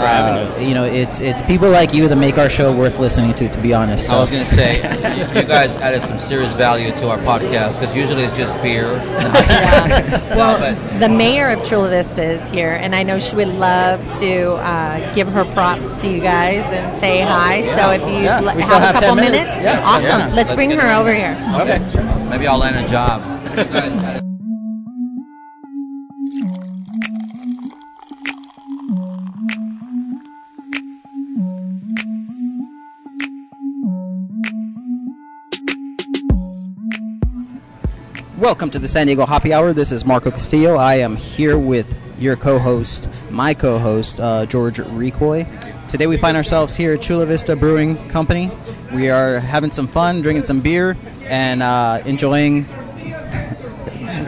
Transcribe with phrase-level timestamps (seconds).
[0.00, 0.60] for having us.
[0.60, 3.48] You know, it's it's people like you that make our show worth listening to.
[3.50, 4.76] To be honest, I was going to say,
[5.18, 9.00] you, you guys added some serious value to our podcast because usually it's just beer.
[9.20, 10.26] Yeah.
[10.36, 14.06] Well, but- the mayor of Chula Vista is here, and I know she would love
[14.20, 17.60] to uh, give her props to you guys and say hi.
[17.62, 19.56] So if you Yeah, l- have, have a couple minutes.
[19.56, 19.80] minutes, Yeah.
[19.84, 20.04] awesome.
[20.04, 21.16] Yeah, Let's, let's bring her over in.
[21.16, 21.36] here.
[21.60, 21.78] Okay.
[22.30, 24.29] Maybe I'll land a job.
[38.40, 39.74] Welcome to the San Diego Happy Hour.
[39.74, 40.76] This is Marco Castillo.
[40.76, 45.46] I am here with your co-host, my co-host, uh, George Recoy.
[45.90, 48.50] Today we find ourselves here at Chula Vista Brewing Company.
[48.94, 52.66] We are having some fun, drinking some beer, and uh, enjoying.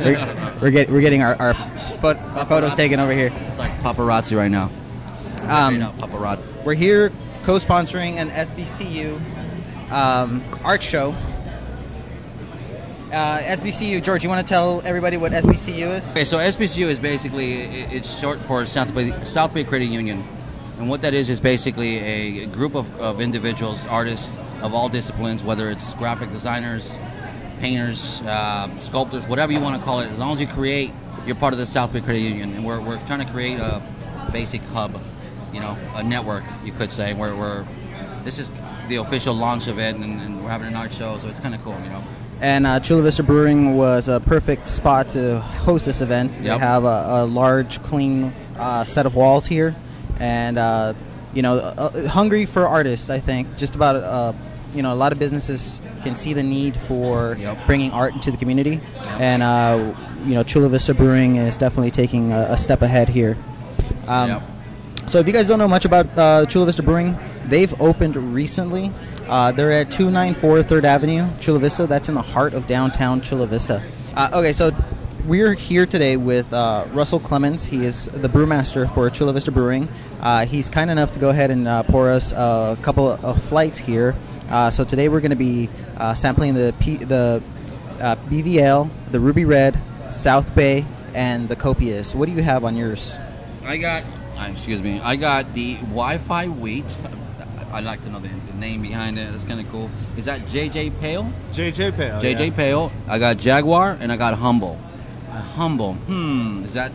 [0.05, 3.33] we're, we're, get, we're getting our, our, pho- our photos taken over here.
[3.49, 4.65] It's like paparazzi right now.
[5.45, 6.65] Um, paparazzi.
[6.65, 7.11] We're here
[7.45, 11.17] co-sponsoring an SBCU um, art show.
[13.13, 16.11] Uh, SBCU, George, you want to tell everybody what SBCU is?
[16.13, 20.25] Okay, so SBCU is basically it's short for South Bay, South Bay Credit Union,
[20.79, 25.43] and what that is is basically a group of, of individuals, artists of all disciplines,
[25.43, 26.97] whether it's graphic designers,
[27.61, 30.07] painters, uh, sculptors, whatever you want to call it.
[30.07, 30.91] As long as you create,
[31.27, 33.83] you're part of the South Bay Credit Union, and we're, we're trying to create a
[34.33, 34.99] basic hub,
[35.53, 37.67] you know, a network, you could say, where we're
[38.25, 38.51] this is
[38.89, 41.55] the official launch of it, and, and we're having an art show, so it's kind
[41.55, 42.03] of cool, you know.
[42.43, 46.35] And uh, Chula Vista Brewing was a perfect spot to host this event.
[46.35, 49.77] They have a, a large, clean uh, set of walls here,
[50.19, 50.95] and uh,
[51.35, 53.09] you know, uh, hungry for artists.
[53.11, 54.33] I think just about uh,
[54.75, 57.59] you know a lot of businesses can see the need for Yep.
[57.67, 58.81] bringing art into the community,
[59.21, 59.95] and uh,
[60.27, 63.37] you know, Chula Vista Brewing is definitely taking a, a step ahead here.
[64.09, 64.43] Um, Yep.
[65.07, 67.17] So if you guys don't know much about uh, Chula Vista Brewing,
[67.47, 68.91] they've opened recently.
[69.29, 71.87] Uh, they're at 294 3rd Avenue, Chula Vista.
[71.87, 73.83] That's in the heart of downtown Chula Vista.
[74.15, 74.71] Uh, okay, so
[75.27, 77.65] we're here today with uh, Russell Clemens.
[77.65, 79.89] He is the brewmaster for Chula Vista Brewing.
[80.21, 83.79] Uh, he's kind enough to go ahead and uh, pour us a couple of flights
[83.79, 84.15] here.
[84.51, 85.69] Uh, so today we're going to be
[86.15, 87.43] sampling the P- the
[87.99, 89.79] BVL, the Ruby Red,
[90.11, 92.15] South Bay, and the Copious.
[92.15, 93.19] What do you have on yours?
[93.65, 94.03] I got,
[94.47, 96.85] excuse me, I got the Wi-Fi wheat.
[97.73, 99.31] I'd like to know the, the name behind it.
[99.33, 99.91] That's kind of cool.
[100.17, 101.33] Is that JJ Pale?
[101.53, 102.21] JJ Pale.
[102.21, 102.55] JJ yeah.
[102.55, 102.93] Pale.
[103.09, 104.79] I got Jaguar and I got Humble.
[105.31, 105.95] Uh, Humble.
[105.95, 106.63] Hmm.
[106.65, 106.93] Is that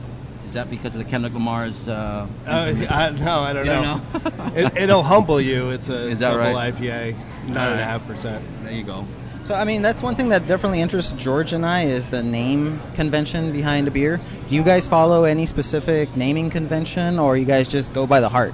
[0.47, 1.87] is that because of the Kendrick Lamar's?
[1.89, 4.01] Uh, Uh, I, no, I don't You know.
[4.13, 5.71] don't it, it'll humble you.
[5.71, 6.73] It's a Is that double right?
[6.73, 7.15] IPA,
[7.47, 8.43] nine and a half percent.
[8.63, 9.05] there you go.
[9.43, 12.79] So I mean, that's one thing that definitely interests George and I is the name
[12.95, 14.19] convention behind a beer.
[14.49, 18.29] Do you guys follow any specific naming convention, or you guys just go by the
[18.29, 18.53] heart?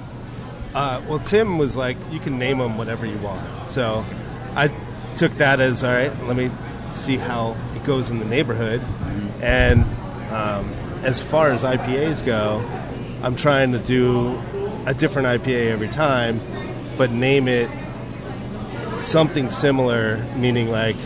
[0.74, 3.68] Uh, well, Tim was like, you can name them whatever you want.
[3.68, 4.04] So
[4.56, 4.70] I
[5.14, 6.12] took that as all right.
[6.24, 6.50] Let me
[6.90, 8.82] see how it goes in the neighborhood.
[9.40, 9.82] And
[10.32, 10.68] um,
[11.02, 12.64] as far as IPAs go,
[13.22, 14.40] I'm trying to do
[14.86, 16.40] a different IPA every time,
[16.98, 17.70] but name it
[18.98, 20.96] something similar, meaning like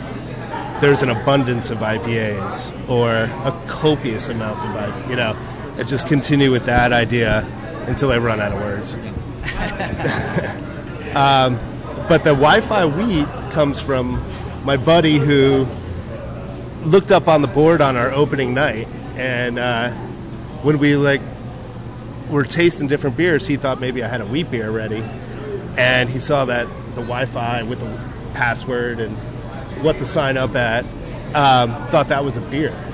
[0.81, 5.09] there's an abundance of IPAs or a copious amounts of IPA.
[5.09, 5.35] You know,
[5.77, 7.45] and just continue with that idea
[7.87, 8.97] until I run out of words.
[11.15, 11.59] um,
[12.07, 14.21] but the Wi-Fi wheat comes from
[14.63, 15.67] my buddy who
[16.83, 19.89] looked up on the board on our opening night, and uh,
[20.61, 21.21] when we like
[22.29, 25.03] were tasting different beers, he thought maybe I had a wheat beer ready,
[25.77, 27.99] and he saw that the Wi-Fi with the
[28.33, 29.15] password and
[29.83, 30.83] what to sign up at,
[31.35, 32.75] um, thought that was a beer.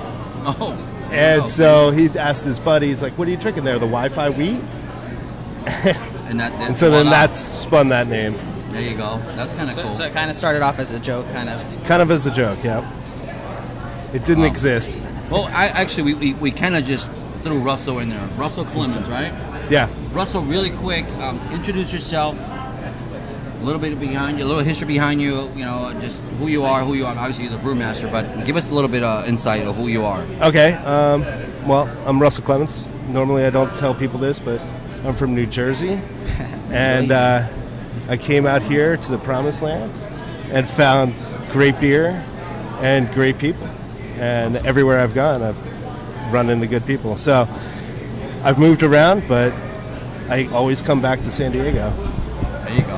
[0.48, 0.78] Oh.
[1.10, 3.80] And so he asked his buddy, he's like, "What are you drinking there?
[3.80, 4.60] The Wi-Fi wheat?"
[6.28, 6.52] And that.
[6.54, 7.10] And so then voila.
[7.18, 8.34] that's spun that name,
[8.70, 9.18] There you go.
[9.36, 9.92] That's kind of So, cool.
[9.92, 11.60] so it kind of started off as a joke, kind of.
[11.86, 12.58] kind of as a joke.
[12.64, 12.84] Yeah,
[14.12, 14.50] it didn't Wow.
[14.50, 14.98] exist.
[15.30, 17.10] well, I actually we, we, we kind of just
[17.42, 18.28] threw Russell in there.
[18.36, 19.32] Russell Clemens, right?
[19.70, 19.88] Yeah.
[20.12, 22.36] Russell, really quick, um, introduce yourself.
[22.38, 25.48] A little bit behind you, a little history behind you.
[25.56, 27.16] You know, just who you are, who you are.
[27.16, 30.04] Obviously, you're the brewmaster, but give us a little bit of insight of who you
[30.04, 30.22] are.
[30.42, 30.74] Okay.
[30.74, 31.24] Um,
[31.66, 32.86] well, I'm Russell Clements.
[33.08, 34.60] Normally, I don't tell people this, but
[35.06, 36.00] I'm from New Jersey,
[36.70, 37.46] and uh,
[38.08, 39.92] I came out here to the Promised Land
[40.50, 41.14] and found
[41.52, 42.24] great beer
[42.80, 43.68] and great people.
[44.18, 47.16] And everywhere I've gone, I've run into good people.
[47.16, 47.48] So
[48.42, 49.52] I've moved around, but
[50.28, 51.90] I always come back to San Diego.
[52.64, 52.96] There you go.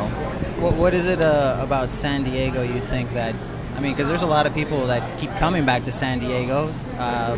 [0.61, 3.35] What, what is it uh, about San Diego you think that?
[3.77, 6.73] I mean, because there's a lot of people that keep coming back to San Diego.
[6.97, 7.37] Uh,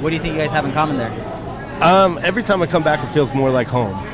[0.00, 1.10] what do you think you guys have in common there?
[1.82, 4.09] Um, every time I come back, it feels more like home.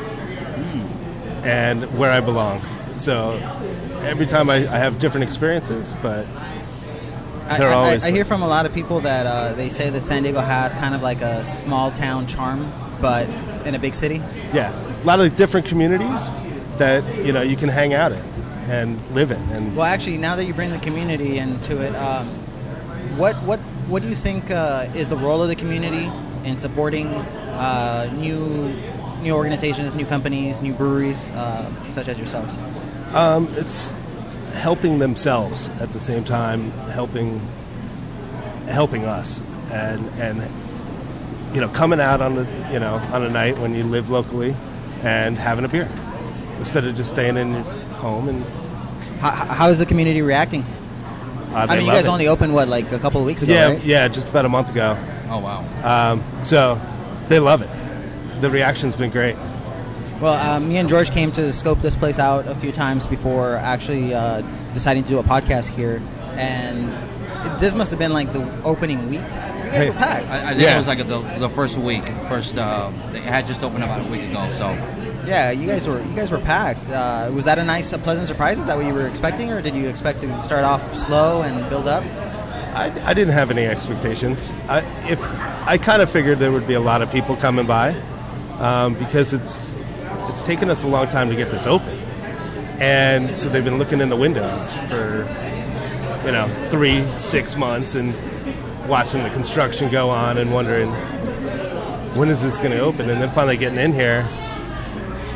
[1.47, 2.61] And where I belong.
[2.99, 3.41] So
[4.03, 6.27] every time I, I have different experiences, but
[7.49, 9.69] I, They're I- always I, I hear from a lot of people that uh, they
[9.69, 13.29] say that San Diego has kind of like a small town charm, but
[13.65, 14.23] in a big city.
[14.53, 14.73] yeah,
[15.03, 16.29] a lot of different communities
[16.79, 18.23] that you know you can hang out in
[18.69, 19.41] and live in.
[19.53, 22.27] And Well, actually, now that you bring the community into it, um,
[23.17, 26.11] what what what do you think uh, is the role of the community
[26.45, 28.75] in supporting uh, new
[29.27, 32.57] new organizations, new companies, new breweries, uh, such as yourselves?
[33.15, 33.93] um, it's
[34.55, 37.41] helping themselves at the same time helping
[38.69, 40.43] helping us and and
[41.55, 44.55] you know coming out on the you know on a night when you live locally
[45.03, 45.89] and having a beer
[46.59, 47.63] instead of just staying in your
[48.01, 48.45] home and
[49.21, 50.63] How, how is the community reacting?
[51.53, 52.11] uh, I mean, you guys it.
[52.11, 53.83] only opened what like a couple of weeks ago, yeah right?
[53.85, 54.97] yeah just about a month ago
[55.29, 55.65] Oh wow.
[55.85, 56.81] um, so
[57.29, 57.71] they love it
[58.41, 59.37] the reaction's been great
[60.21, 63.57] Well, uh, me and George came to scope this place out a few times before
[63.57, 64.43] actually uh,
[64.75, 66.01] deciding to do a podcast here,
[66.37, 66.89] and
[67.61, 69.21] this must have been like the opening week.
[69.21, 69.89] You guys Hey.
[69.91, 70.29] were packed.
[70.31, 70.75] I, I think Yeah.
[70.75, 72.07] it was like the, the first week.
[72.29, 74.49] First, uh, they had just opened about a week ago.
[74.53, 74.71] So
[75.27, 76.89] Yeah, you guys were you guys were packed.
[76.89, 78.59] Uh, was that a nice, a pleasant surprise?
[78.59, 81.69] Is that what you were expecting, or did you expect to start off slow and
[81.69, 82.05] build up?
[82.75, 84.51] I, I didn't have any expectations.
[84.69, 84.79] I,
[85.11, 85.21] if
[85.67, 87.95] I kind of figured there would be a lot of people coming by
[88.59, 89.77] um, because it's
[90.29, 91.97] it's taken us a long time to get this open,
[92.81, 95.27] and so they've been looking in the windows for
[96.25, 98.15] you know three six months and
[98.89, 100.89] watching the construction go on and wondering
[102.17, 104.27] when is this going to open, and then finally getting in here.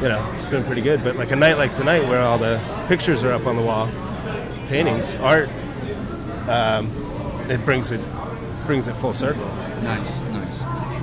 [0.03, 1.05] You know, it's been pretty good.
[1.05, 3.91] But like a night like tonight, where all the pictures are up on the wall,
[4.69, 5.51] paintings, art,
[7.51, 8.01] it brings it
[8.67, 9.47] brings it full circle.
[9.83, 10.21] nice.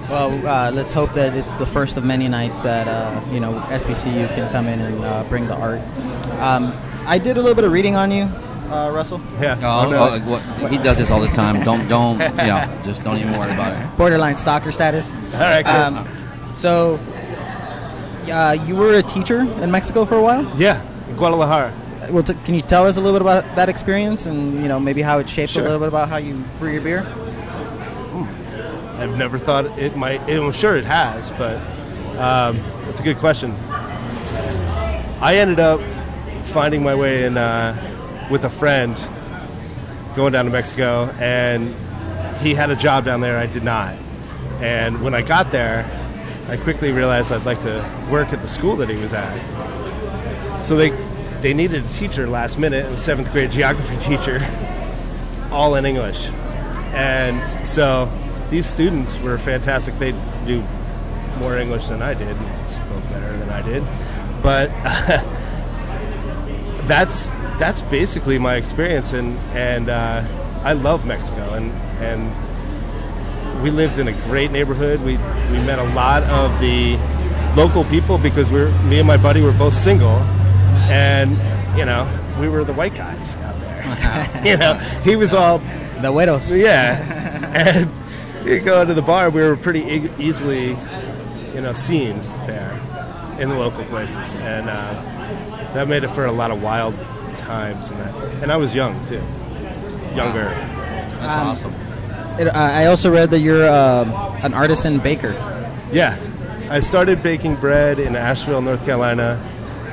[0.10, 3.60] Well, uh, let's hope that it's the first of many nights that uh, you know
[3.68, 5.82] SBCU can come in and uh, bring the art.
[6.40, 6.74] Um,
[7.06, 9.22] I did a little bit of reading on you, uh, Russell.
[9.42, 9.56] Yeah.
[9.58, 10.28] Oh, no oh, doubt.
[10.62, 11.62] what, he does this all the time.
[11.64, 13.98] Don't, don't, yeah, just don't even worry about it.
[13.98, 15.12] Borderline stalker status.
[15.12, 15.76] All right, good.
[15.76, 16.08] Um,
[16.58, 17.00] so,
[18.32, 20.50] uh, you were a teacher in Mexico for a while.
[20.58, 21.74] yeah, in Guadalajara.
[22.12, 24.80] Well, t- can you tell us a little bit about that experience and you know
[24.80, 25.62] maybe how it shaped Sure.
[25.62, 27.06] a little bit about how you brew your beer?
[28.98, 30.22] I've never thought it might.
[30.22, 31.58] I'm sure it has, but
[32.18, 33.52] um, that's a good question.
[35.22, 35.80] I ended up
[36.46, 38.98] finding my way in uh, with a friend
[40.16, 41.76] going down to Mexico, and
[42.40, 43.38] he had a job down there.
[43.38, 43.96] I did not.
[44.62, 45.86] And when I got there,
[46.50, 50.64] I quickly realized I'd like to work at the school that he was at.
[50.64, 50.90] So they
[51.42, 54.40] they needed a teacher last minute, a seventh grade geography teacher,
[55.52, 56.30] all in English.
[56.94, 58.12] And so
[58.50, 59.98] these students were fantastic.
[60.00, 60.14] They
[60.46, 60.64] knew
[61.40, 63.84] more English than I did, and spoke better than I did.
[64.42, 64.68] But
[66.88, 67.30] that's
[67.60, 70.24] that's basically my experience, and and uh,
[70.64, 71.72] I love Mexico, and
[72.02, 72.32] and
[73.64, 75.00] we lived in a great neighborhood.
[75.02, 75.18] We
[75.52, 76.98] we met a lot of the
[77.56, 80.18] local people because we're me and my buddy were both single,
[80.90, 81.32] and
[81.78, 82.08] you know
[82.40, 84.42] we were the white guys out there.
[84.46, 84.74] you know,
[85.04, 85.60] he was all
[86.02, 86.56] The Güeros.
[86.58, 87.90] yeah, and
[88.46, 89.30] you go to the bar.
[89.30, 90.78] We were pretty e- easily,
[91.54, 92.74] you know, seen there
[93.40, 94.94] in the local places, and uh,
[95.74, 96.96] that made it for a lot of wild
[97.36, 97.90] times.
[97.92, 99.22] And that, and I was young too,
[100.16, 100.46] younger.
[101.20, 101.74] That's Um, awesome.
[102.40, 105.32] It, I I also read that you're uh, an artisan baker.
[105.92, 106.18] Yeah,
[106.70, 109.40] I started baking bread in Asheville, North Carolina.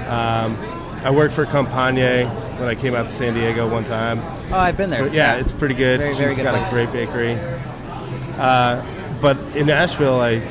[0.08, 0.56] Um,
[1.04, 2.26] I worked for Campagne
[2.58, 4.20] when I came out to San Diego one time.
[4.52, 5.06] Oh, I've been there.
[5.08, 5.98] Yeah, it's pretty good.
[6.00, 6.68] Very, She's very good got place.
[6.70, 7.38] a great bakery.
[8.38, 8.84] Uh,
[9.20, 10.42] but in Asheville, I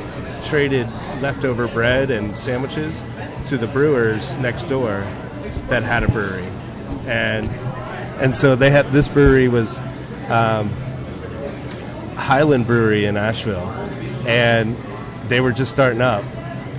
[0.45, 0.87] traded
[1.21, 3.03] leftover bread and sandwiches
[3.47, 5.05] to the brewers next door
[5.67, 6.47] that had a brewery,
[7.05, 7.49] and
[8.19, 9.79] and so they had this brewery was
[10.29, 10.69] um,
[12.15, 13.69] Highland Brewery in Asheville,
[14.27, 14.75] and
[15.27, 16.23] they were just starting up,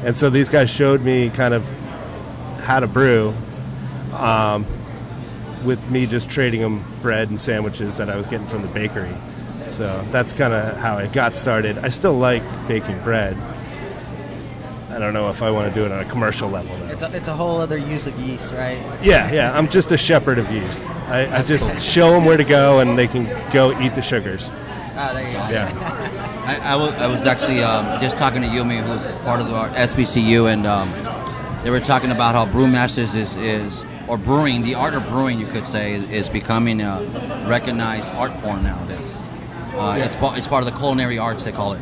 [0.04, 1.68] and so these guys showed me kind of
[2.62, 3.34] how to brew
[4.12, 4.64] um,
[5.64, 9.14] with me just trading them bread and sandwiches that I was getting from the bakery.
[9.68, 11.78] So that's kind of how I got started.
[11.78, 13.36] I still like baking bread.
[14.90, 16.86] I don't know if I want to do it on a commercial level though.
[16.86, 18.78] It's a, it's a whole other use of yeast, right?
[19.02, 19.56] Yeah, yeah.
[19.56, 20.86] I'm just a shepherd of yeast.
[21.08, 21.80] I, I just cool.
[21.80, 24.50] show them where to go, and they can go eat the sugars.
[24.96, 25.48] Ah, there you go.
[25.48, 26.30] Yeah.
[26.46, 29.54] I, I, was, I was actually um, just talking to Yumi, who's part of the
[29.54, 30.92] SBCU, and um,
[31.64, 35.46] they were talking about how brewmasters is, is or brewing, the art of brewing, you
[35.46, 37.02] could say, is, is becoming a
[37.48, 39.20] recognized art form nowadays.
[39.76, 41.80] Uh, it's, pa- it's part of the culinary arts, they call it.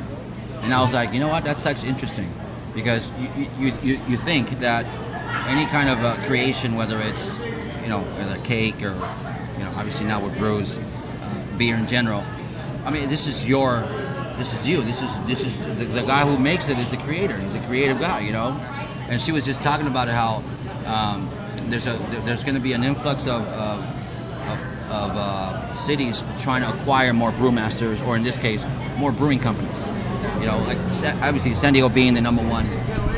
[0.62, 1.44] And I was like, you know what?
[1.44, 2.28] That's actually interesting
[2.74, 4.86] because you, you, you, you think that
[5.48, 7.36] any kind of uh, creation, whether it's
[7.82, 8.94] you know a cake or
[9.58, 12.24] you know obviously now with brews, uh, beer in general.
[12.84, 13.80] I mean, this is your,
[14.38, 14.82] this is you.
[14.82, 17.36] This is this is the, the guy who makes it is the creator.
[17.36, 18.52] He's a creative guy, you know.
[19.08, 20.42] And she was just talking about how
[20.86, 21.28] um,
[21.68, 21.94] there's a
[22.24, 23.42] there's going to be an influx of.
[23.48, 23.91] of
[24.92, 28.64] of, of uh, cities trying to acquire more brewmasters, or in this case,
[28.96, 29.86] more brewing companies.
[30.40, 30.78] You know, like
[31.22, 32.66] obviously San Diego being the number one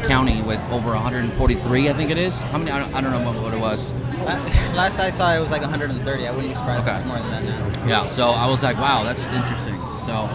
[0.08, 2.40] county with over 143, I think it is.
[2.42, 2.70] How many?
[2.70, 3.90] I don't, I don't know what, what it was.
[4.20, 6.26] Uh, last I saw, it was like 130.
[6.26, 7.88] I wouldn't be surprised if it's more than that now.
[7.88, 8.06] Yeah.
[8.08, 9.74] So I was like, wow, that's interesting.
[10.02, 10.28] So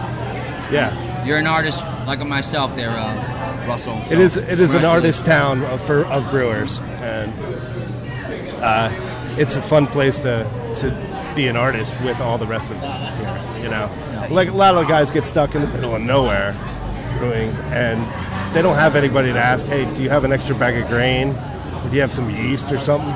[0.72, 1.24] Yeah.
[1.24, 3.96] you're an artist like myself, there, uh, Russell.
[4.06, 7.32] It So is it is an artist town of, for, of brewers, and
[8.62, 8.90] uh,
[9.38, 10.90] it's a fun place to to
[11.34, 13.62] be an artist with all the rest of them here.
[13.62, 13.90] You know,
[14.30, 16.56] like a lot of guys get stuck in the middle of nowhere
[17.18, 18.00] brewing, and
[18.54, 19.66] they don't have anybody to ask.
[19.66, 21.30] Hey, do you have an extra bag of grain?
[21.84, 23.14] Or do you have some yeast or something?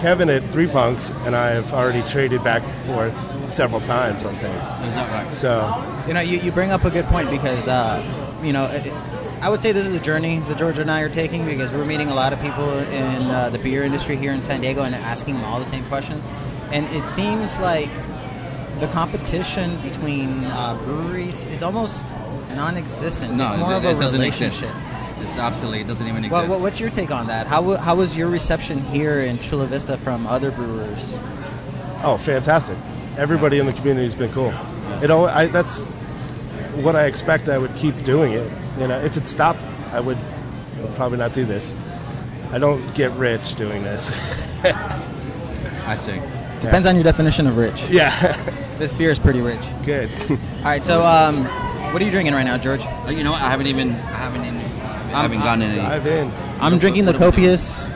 [0.00, 4.34] Kevin at Three Punks and I have already traded back and forth several times on
[4.36, 4.56] things.
[4.56, 5.34] Is that right?
[5.34, 8.02] So You know, you, you bring up a good point because, uh,
[8.42, 8.92] you know, it,
[9.40, 11.84] I would say this is a journey that George and I are taking because we're
[11.84, 14.94] meeting a lot of people in uh, the beer industry here in San Diego and
[14.94, 16.22] asking them all the same question.
[16.70, 17.88] And it seems like
[18.80, 22.06] the competition between uh, breweries is almost
[22.54, 23.34] non-existent.
[23.34, 24.70] No, it's more it, of a it doesn't relationship.
[24.70, 24.84] exist.
[25.20, 26.48] It's absolutely it doesn't even exist.
[26.48, 27.46] Well, what's your take on that?
[27.46, 31.18] How, how was your reception here in Chula Vista from other brewers?
[32.02, 32.76] Oh, fantastic!
[33.16, 34.52] Everybody in the community has been cool.
[35.02, 35.84] It al- I, that's
[36.74, 37.48] what I expect.
[37.48, 38.50] I would keep doing it.
[38.78, 40.18] You know, if it stopped, I would
[40.96, 41.74] probably not do this.
[42.52, 44.18] I don't get rich doing this.
[44.64, 46.20] I see.
[46.64, 47.84] Depends on your definition of rich.
[47.90, 48.10] yeah,
[48.78, 49.60] This beer is pretty rich.
[49.84, 50.10] good.
[50.30, 51.44] All right, so um,
[51.92, 52.80] what are you drinking right now, George?
[52.84, 53.42] Uh, You know, what?
[53.42, 54.56] I haven't even I haven't even
[55.14, 55.76] I haven't gotten any.
[55.76, 56.32] Dive in.
[56.60, 57.90] I'm What- drinking the what are we copious.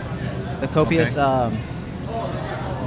[0.61, 1.17] The copious.
[1.17, 1.21] Okay.
[1.21, 1.57] Um,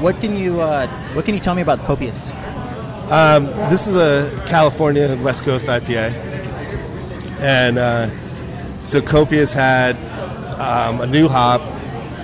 [0.02, 2.32] what can you uh, What can you tell me about the copious?
[3.12, 6.14] Um, this is a California West Coast IPA,
[7.42, 8.10] and uh,
[8.86, 9.98] so Copious had
[10.60, 11.62] um, a new hop,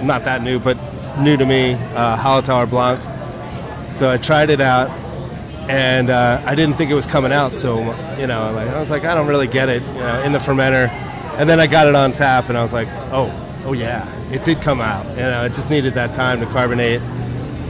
[0.01, 0.77] not that new, but
[1.19, 3.01] new to me, uh, Hallertauer Blanc.
[3.91, 4.89] So I tried it out,
[5.69, 7.55] and uh, I didn't think it was coming out.
[7.55, 7.79] So
[8.19, 10.39] you know, like I was like, I don't really get it, you know, in the
[10.39, 10.89] fermenter,
[11.37, 13.31] and then I got it on tap, and I was like, oh,
[13.65, 15.05] oh yeah, it did come out.
[15.11, 17.01] You know, it just needed that time to carbonate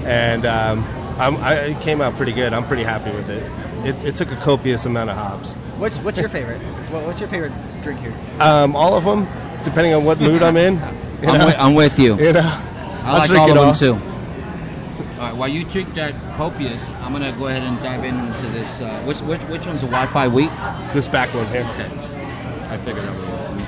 [0.07, 0.83] and um,
[1.19, 2.53] I'm, I, it came out pretty good.
[2.53, 3.43] I'm pretty happy with it.
[3.85, 5.51] It, it took a copious amount of hops.
[5.77, 6.59] What's What's your favorite?
[6.91, 7.51] What, what's your favorite
[7.83, 8.13] drink here?
[8.39, 9.27] Um, all of them,
[9.63, 10.79] depending on what mood I'm in.
[11.17, 12.15] You I'm, know, with, I'm with you.
[12.19, 13.73] you know, I I'll like all of them all.
[13.73, 13.95] too.
[15.17, 18.81] All right, while you drink that copious, I'm gonna go ahead and dive into this.
[18.81, 20.51] Uh, which which which one's the Wi-Fi wheat?
[20.93, 21.63] This back one here.
[21.73, 21.89] Okay,
[22.69, 23.49] I figured that was.
[23.49, 23.65] Let me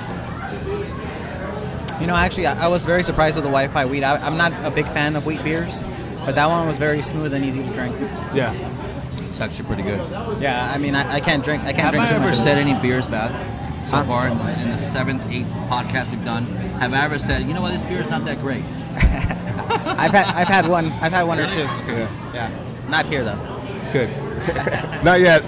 [1.96, 2.00] see.
[2.02, 4.04] You know, actually, I, I was very surprised with the Wi-Fi wheat.
[4.04, 5.82] I, I'm not a big fan of wheat beers,
[6.24, 7.96] but that one was very smooth and easy to drink.
[8.32, 8.54] Yeah.
[9.28, 9.98] It's actually pretty good.
[10.40, 11.64] Yeah, I mean, I, I can't drink.
[11.64, 12.34] I can't Have drink I too ever much.
[12.34, 13.32] of said any beers bad
[13.88, 14.04] so Huh?
[14.04, 16.44] far in the, in the seventh, eighth podcast we've done?
[16.78, 18.62] Have I ever said, you know what, this beer is not that great?
[19.86, 20.86] I've had I've had one.
[21.00, 21.62] I've had one or two.
[21.62, 22.08] Okay.
[22.34, 22.50] Yeah,
[22.88, 23.38] not here though.
[23.92, 24.10] Good.
[25.04, 25.42] Not yet.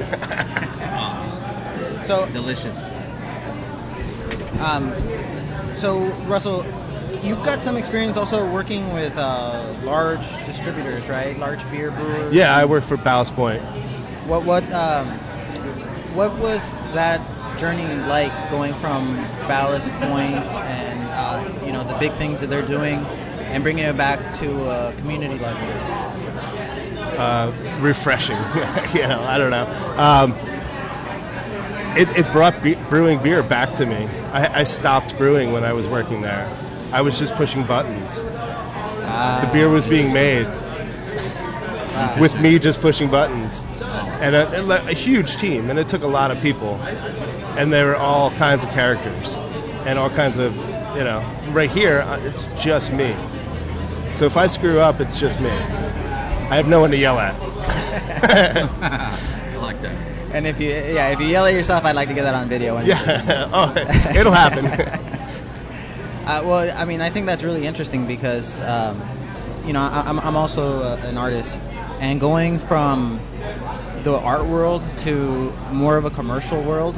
[2.04, 2.82] So Delicious.
[4.60, 4.92] Um,
[5.76, 6.64] so, Russell,
[7.22, 11.36] you've got some experience also working with uh, large distributors, right?
[11.38, 12.34] Large beer brewers.
[12.34, 13.62] Yeah, I work for Ballast Point.
[14.26, 15.08] What what um,
[16.14, 17.20] what was that
[17.58, 19.14] journey like going from
[19.48, 23.04] Ballast Point and uh, you know the big things that they're doing
[23.52, 25.68] and bringing it back to a community level?
[27.18, 28.36] Uh, refreshing.
[28.94, 29.66] you know, I don't know.
[29.96, 30.34] Um,
[31.96, 34.08] it, it brought be- brewing beer back to me.
[34.32, 36.50] I, I stopped brewing when I was working there.
[36.92, 38.22] I was just pushing buttons.
[38.22, 40.46] the beer was being made
[42.18, 43.64] with me just pushing buttons,
[44.20, 45.70] and a, a huge team.
[45.70, 46.76] And it took a lot of people,
[47.56, 49.36] and they were all kinds of characters,
[49.86, 50.54] and all kinds of,
[50.96, 51.24] you know.
[51.50, 53.14] Right here, uh, it's just me.
[54.12, 55.50] So if I screw up, it's just me.
[55.50, 57.34] I have no one to yell at.
[57.42, 59.96] I like that.
[60.32, 62.48] And if you yeah if you yell at yourself, I'd like to get that on
[62.48, 62.78] video.
[62.80, 63.74] Yeah, oh,
[64.16, 64.66] it'll happen.
[66.26, 69.00] Uh, well, I mean, I think that's really interesting because, um,
[69.66, 71.58] you know, I, I'm, I'm also uh an artist,
[72.00, 73.18] and going from
[74.04, 76.94] the art world to more of a commercial world,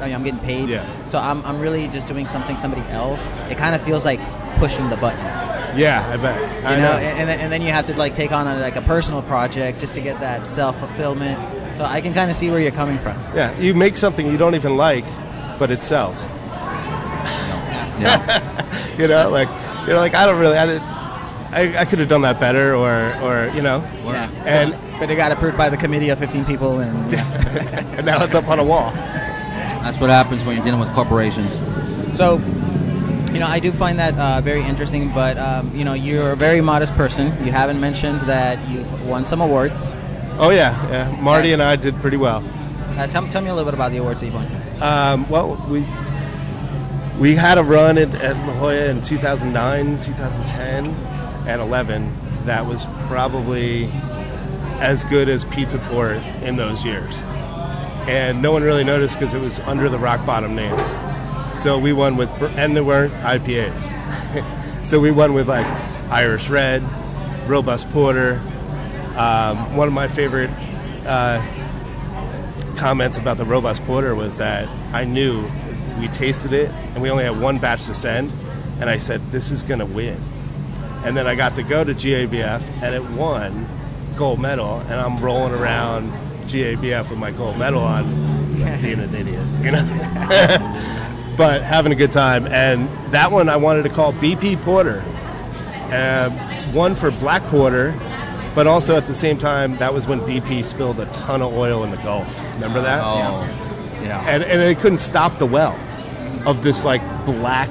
[0.00, 0.68] I mean, I'm getting paid.
[0.68, 0.84] Yeah.
[1.06, 3.28] So I'm, I'm really just doing something somebody else.
[3.50, 4.20] It kind of feels like
[4.58, 5.20] pushing the button,
[5.76, 6.40] yeah, I bet.
[6.62, 6.82] you I know.
[6.92, 6.98] know.
[6.98, 9.94] And, and then- you have to like take on a, like a personal project just
[9.94, 11.38] to get that self fulfillment.
[11.76, 13.16] So I can kind of see where you're coming from.
[13.34, 15.04] Yeah, you make something you don't even like,
[15.58, 16.24] but it sells.
[17.98, 18.44] Yeah.
[18.98, 19.48] You know, like
[19.86, 22.74] you know, like, I don't really, I didn't, I, I could have done that better,
[22.74, 24.28] or, or you know, Yeah.
[24.44, 28.34] and But it got approved by the committee of 15 people, and and now it's
[28.34, 28.90] up on a wall.
[28.90, 31.54] That's what happens when you're dealing with corporations.
[32.18, 32.38] so
[33.38, 35.12] you know I do find that uh, very interesting.
[35.12, 37.26] But um, you know you're a very modest person.
[37.46, 39.94] You haven't mentioned that you've won some awards.
[40.40, 41.20] Oh yeah, yeah.
[41.20, 42.42] Marty and I did pretty well.
[42.96, 44.48] Uh, tell, tell me a little bit about the awards that you've won.
[44.82, 45.86] Um, well, we
[47.20, 50.86] we had a run at, at La Jolla in 2009, 2010,
[51.46, 52.12] and 11.
[52.44, 53.88] That was probably
[54.80, 57.22] as good as Pizza Port in those years,
[58.08, 61.07] and no one really noticed because it was under the rock bottom name.
[61.58, 64.86] So we won with, and there weren't IPAs.
[64.86, 65.66] so we won with like
[66.08, 66.84] Irish Red,
[67.48, 68.40] Robust Porter.
[69.16, 70.50] Um, one of my favorite
[71.04, 71.44] uh,
[72.76, 75.50] comments about the robust porter was that I knew
[75.98, 78.32] we tasted it and we only had one batch to send,
[78.80, 80.20] and I said this is going to win.
[81.04, 83.66] And then I got to go to GABF and it won
[84.16, 86.12] gold medal, and I'm rolling around
[86.46, 88.04] GABF with my gold medal on,
[88.80, 90.94] being an idiot, you know.
[91.38, 95.02] but having a good time, and that one I wanted to call BP Porter.
[95.90, 96.28] Uh,
[96.72, 97.94] one for black porter,
[98.54, 101.84] but also at the same time, that was when BP spilled a ton of oil
[101.84, 102.42] in the Gulf.
[102.54, 103.00] Remember that?
[103.02, 103.42] Oh,
[104.02, 104.22] yeah.
[104.28, 105.78] And, and they couldn't stop the well
[106.46, 107.70] of this like black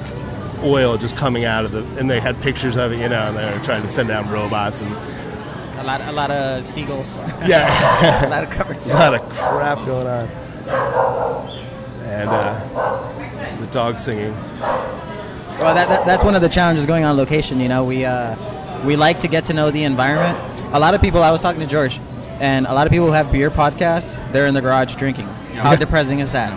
[0.62, 1.84] oil just coming out of the.
[1.98, 4.28] And they had pictures of it, you know, and they were trying to send down
[4.30, 4.90] robots and
[5.76, 9.78] A lot, a lot of seagulls, yeah, a lot of covered a lot of crap
[9.86, 10.28] going on.
[12.02, 13.17] And uh, the
[13.70, 14.32] dog singing.
[14.60, 17.60] Well, that, that, that's one of the challenges going on location.
[17.60, 18.36] You know, we uh,
[18.84, 20.38] we like to get to know the environment.
[20.72, 21.22] A lot of people.
[21.22, 21.98] I was talking to George,
[22.40, 24.16] and a lot of people who have beer podcasts.
[24.32, 25.26] They're in the garage drinking.
[25.54, 26.52] How depressing is that?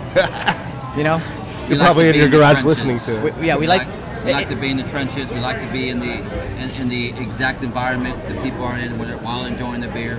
[0.96, 1.20] you know,
[1.68, 3.34] We You're like probably to in your the garage listening to it.
[3.36, 3.86] we, yeah, we like.
[4.24, 5.32] we like to be in the trenches.
[5.32, 6.22] We like to be in the
[6.62, 10.14] in, in the exact environment that people are in when they're, while enjoying the beer.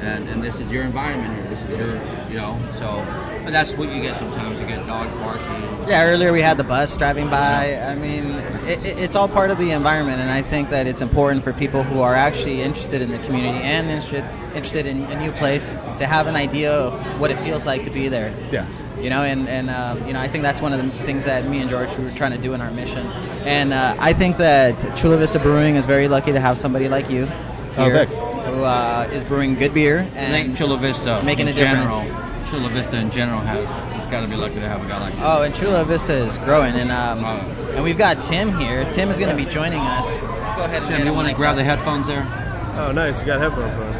[0.00, 1.44] And, and this is your environment here.
[1.50, 2.58] This is your, you know.
[2.72, 3.04] So,
[3.44, 4.58] but that's what you get sometimes.
[4.60, 5.88] You get dogs barking.
[5.88, 7.76] Yeah, earlier we had the bus driving by.
[7.76, 8.24] I mean,
[8.66, 11.52] it, it- it's all part of the environment, and I think that it's important for
[11.52, 14.24] people who are actually interested in the community and interested
[14.54, 17.90] interested in a new place to have an idea of what it feels like to
[17.90, 18.32] be there.
[18.52, 18.66] Yeah.
[19.00, 21.48] You know, and and um, you know, I think that's one of the things that
[21.48, 23.04] me and George we were trying to do in our mission,
[23.44, 27.10] and uh, I think that Chula Vista Brewing is very lucky to have somebody like
[27.10, 27.26] you
[27.76, 28.14] Oh, here thanks.
[28.14, 32.31] who uh, is brewing good beer I and think Chula Vista making in a difference.
[32.52, 33.58] General, Chula Vista in general has.
[34.00, 35.20] It's got to be lucky to have a guy like you.
[35.22, 37.72] Oh, and Chula Vista is growing, and um, Oh.
[37.74, 38.84] and we've got Tim here.
[38.92, 40.06] Tim is going to be joining us.
[40.20, 42.24] Let's go ahead Tim, get you want to grab the headphones there?
[42.76, 43.20] Oh, nice.
[43.20, 43.92] You got headphones on.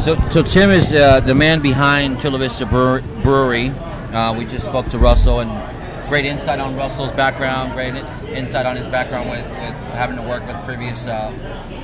[0.00, 3.70] So, so Tim is uh, the man behind Chula Vista Brewer- Brewery.
[4.12, 7.94] Uh, we just spoke to Russell, and great insight on Russell's background, great
[8.32, 11.30] insight on his background with, with having to work with previous uh,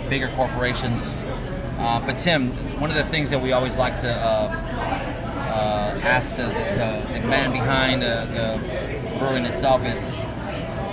[0.09, 1.13] bigger corporations.
[1.85, 2.49] Uh, but Tim,
[2.81, 7.27] one of the things that we always like to uh, uh, ask the, the, the
[7.29, 10.01] man behind uh, the brewing itself is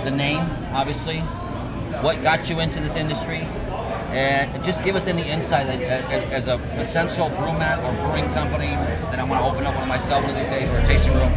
[0.04, 1.20] the name, obviously.
[2.04, 3.48] What got you into this industry?
[4.12, 8.76] And just give us any insight as a potential brewmat or brewing company
[9.08, 11.14] that I want to open up one myself one of these days or a tasting
[11.14, 11.32] room.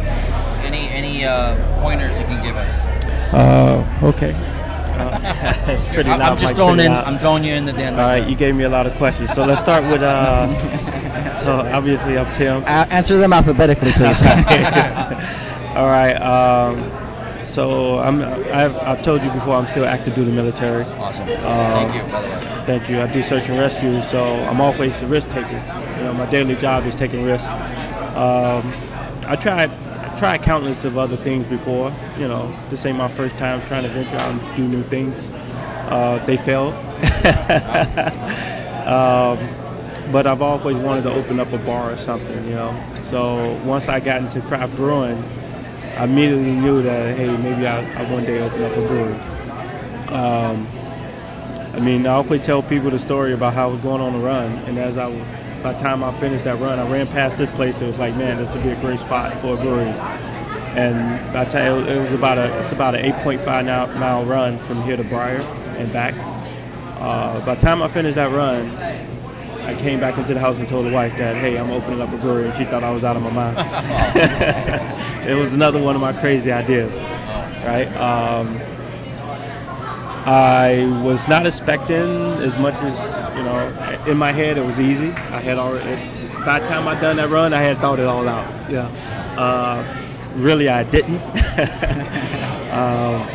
[0.68, 2.78] Any any uh, pointers you can give us?
[3.32, 4.36] Uh, okay.
[4.96, 6.32] Uh, it's pretty I'm, loud.
[6.32, 6.90] I'm just mic, throwing in.
[6.90, 7.04] loud.
[7.06, 7.94] I'm throwing you in the den.
[7.94, 9.32] All right, you gave me a lot of questions.
[9.34, 10.02] So let's start with.
[10.02, 10.46] Uh,
[11.42, 12.62] so obviously, I'm Tim.
[12.62, 14.22] A- answer them alphabetically, please.
[15.76, 16.14] All right.
[16.14, 16.90] Um,
[17.44, 18.22] so I'm.
[18.22, 19.54] I've, I've told you before.
[19.54, 20.84] I'm still active duty military.
[20.84, 21.26] Awesome.
[21.26, 22.12] Thank you.
[22.12, 22.62] By the way.
[22.66, 23.00] Thank you.
[23.00, 25.62] I do search and rescue, so I'm always a risk taker.
[25.98, 27.46] You know, my daily job is taking risks.
[28.16, 28.72] Um,
[29.28, 29.70] I tried.
[30.16, 31.92] Tried countless of other things before.
[32.18, 35.14] You know, this ain't my first time trying to venture out and do new things.
[35.90, 36.72] Uh, they failed.
[38.86, 39.38] um,
[40.10, 42.44] but I've always wanted to open up a bar or something.
[42.46, 45.22] You know, so once I got into craft brewing,
[45.96, 49.14] I immediately knew that hey, maybe I, I one day open up a brewery.
[50.14, 50.66] Um,
[51.74, 54.18] I mean, I always tell people the story about how I was going on a
[54.18, 55.22] run, and as I, was-
[55.62, 57.80] by the time I finished that run, I ran past this place.
[57.80, 59.92] It was like, man, this would be a great spot for a brewery.
[60.76, 64.82] And by the time it was, about a, it's about an 8.5 mile, run from
[64.82, 65.40] here to Briar
[65.78, 66.14] and back.
[67.00, 68.70] Uh, by the time I finished that run,
[69.66, 72.12] I came back into the house and told the wife that, hey, I'm opening up
[72.12, 73.56] a brewery, and she thought I was out of my mind.
[75.28, 76.94] it was another one of my crazy ideas,
[77.64, 77.88] right?
[77.96, 78.60] Um,
[80.24, 81.98] I was not expecting
[82.42, 84.02] as much as you know.
[84.06, 85.10] In my head, it was easy.
[85.10, 86.00] I had already.
[86.44, 88.46] By the time I done that run, I had thought it all out.
[88.70, 88.86] Yeah.
[89.36, 89.84] Uh,
[90.36, 91.20] really, I didn't.
[92.76, 93.26] Um,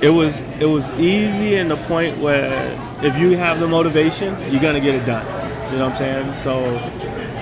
[0.00, 4.62] it was it was easy in the point where if you have the motivation, you're
[4.62, 5.24] gonna get it done.
[5.72, 6.34] You know what I'm saying?
[6.44, 6.62] So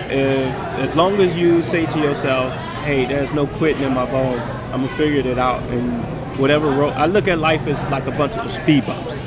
[0.08, 4.40] if as long as you say to yourself, "Hey, there's no quitting in my bones.
[4.72, 6.02] I'm gonna figure it out." And
[6.38, 9.22] whatever road, I look at life as like a bunch of speed bumps.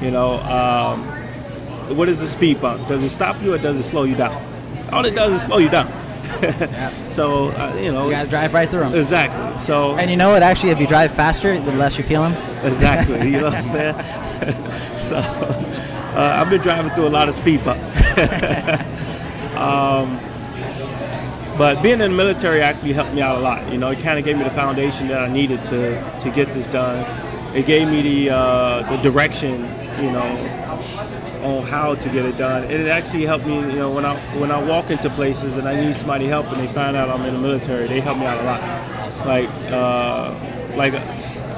[0.00, 1.04] You know, um,
[1.94, 2.86] what is the speed bump?
[2.88, 4.40] Does it stop you or does it slow you down?
[4.92, 5.90] All it does is slow you down.
[7.10, 8.94] so uh, you know, You gotta drive right through them.
[8.94, 9.64] exactly.
[9.64, 10.42] So And you know what?
[10.42, 12.64] Actually, if you drive faster, the less you feel them.
[12.64, 13.30] Exactly.
[13.30, 13.94] You know what I'm saying?
[14.98, 17.94] so uh, I've been driving through a lot of speed bumps.
[19.56, 20.18] um,
[21.58, 23.70] but being in the military actually helped me out a lot.
[23.70, 26.48] You know, it kind of gave me the foundation that I needed to, to get
[26.54, 27.04] this done.
[27.54, 29.60] It gave me the uh, the direction,
[30.02, 30.24] you know,
[31.42, 32.62] on how to get it done.
[32.64, 35.68] And it actually helped me, you know, when I when I walk into places and
[35.68, 38.26] I need somebody help and they find out I'm in the military, they help me
[38.26, 39.26] out a lot.
[39.26, 40.34] Like uh,
[40.76, 40.94] like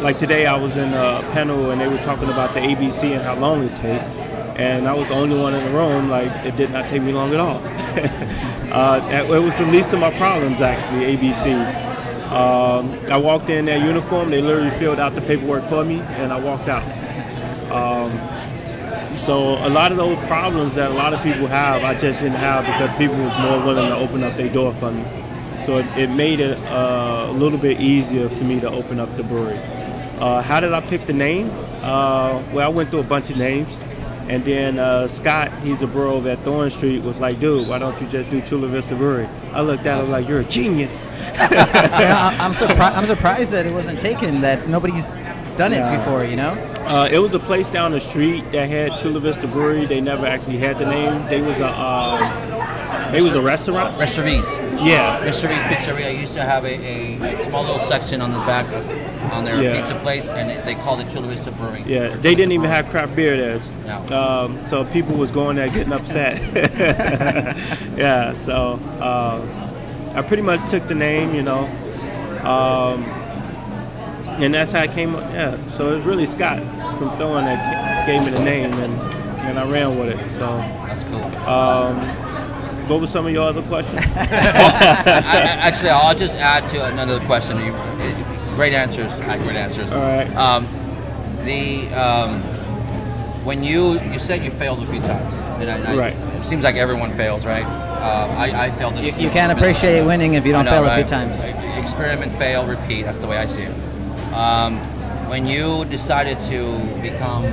[0.03, 3.23] like today I was in a panel and they were talking about the ABC and
[3.23, 4.05] how long it takes.
[4.59, 6.09] And I was the only one in the room.
[6.09, 7.59] Like it did not take me long at all.
[8.73, 11.17] uh, it was the least of my problems actually.
[11.17, 11.55] ABC.
[12.31, 14.31] Um, I walked in their uniform.
[14.31, 16.83] They literally filled out the paperwork for me, and I walked out.
[17.71, 18.11] Um,
[19.17, 22.39] so a lot of those problems that a lot of people have, I just didn't
[22.39, 25.05] have because people was more willing to open up their door for me.
[25.65, 29.15] So it, it made it uh, a little bit easier for me to open up
[29.17, 29.59] the brewery.
[30.19, 31.51] Uh, how did I pick the name?
[31.83, 33.69] Uh, well, I went through a bunch of names,
[34.29, 37.79] and then uh, Scott, he's a brewer over at Thorn Street, was like, "Dude, why
[37.79, 41.11] don't you just do Chula Vista Brewery?" I looked at him like, "You're a genius."
[41.39, 44.41] I'm, surpri- I'm surprised that it wasn't taken.
[44.41, 45.07] That nobody's
[45.57, 45.97] done it Yeah.
[45.99, 46.25] before.
[46.25, 46.53] You know.
[46.85, 49.87] Uh, it was a place down the street that had Chula Vista Brewery.
[49.87, 51.25] They never actually had the name.
[51.29, 52.21] They was a um,
[53.13, 53.99] they was a restaurant.
[53.99, 54.51] Restaurants.
[54.83, 58.67] Yeah, Restaurants Pizzeria used to have a, a, a small little section on the back
[58.67, 59.77] of, on their Yeah.
[59.79, 61.85] pizza place, and they, they called it Chula Vista Brewing.
[61.89, 62.09] yeah.
[62.17, 62.75] They didn't even Brewing.
[62.85, 63.61] have craft beer there.
[63.87, 64.19] No.
[64.19, 66.39] Um, so people was going there getting upset.
[67.97, 68.35] yeah.
[68.45, 69.41] So uh,
[70.15, 71.67] I pretty much took the name, you know,
[72.45, 73.05] um,
[74.43, 75.15] and that's how it came.
[75.15, 75.23] up.
[75.33, 75.57] Yeah.
[75.77, 76.59] So it was really Scott
[76.99, 78.93] from Thorn that gave me the name, and
[79.43, 80.19] and I ran with it.
[80.39, 80.47] So.
[80.87, 81.25] That's cool.
[81.49, 81.97] Um,
[82.89, 83.99] what were some of your other questions?
[84.17, 87.59] I, I- actually, I'll just add to another question.
[87.59, 87.73] You,
[88.55, 89.13] great answers.
[89.43, 89.93] great answers.
[89.93, 90.29] All right.
[90.37, 90.67] Um,
[91.45, 92.41] the um,
[93.45, 96.17] when you you said you failed a few times, and I, I, Right.
[96.41, 97.65] It seems like everyone fails, right?
[97.65, 98.99] Um, I, I failed.
[98.99, 101.41] You, you can't appreciate winning if you don't know, fail a few times.
[101.79, 103.03] Experiment, fail, repeat.
[103.03, 103.75] That's the way I see it.
[104.35, 104.79] Um,
[105.29, 107.45] when you decided to become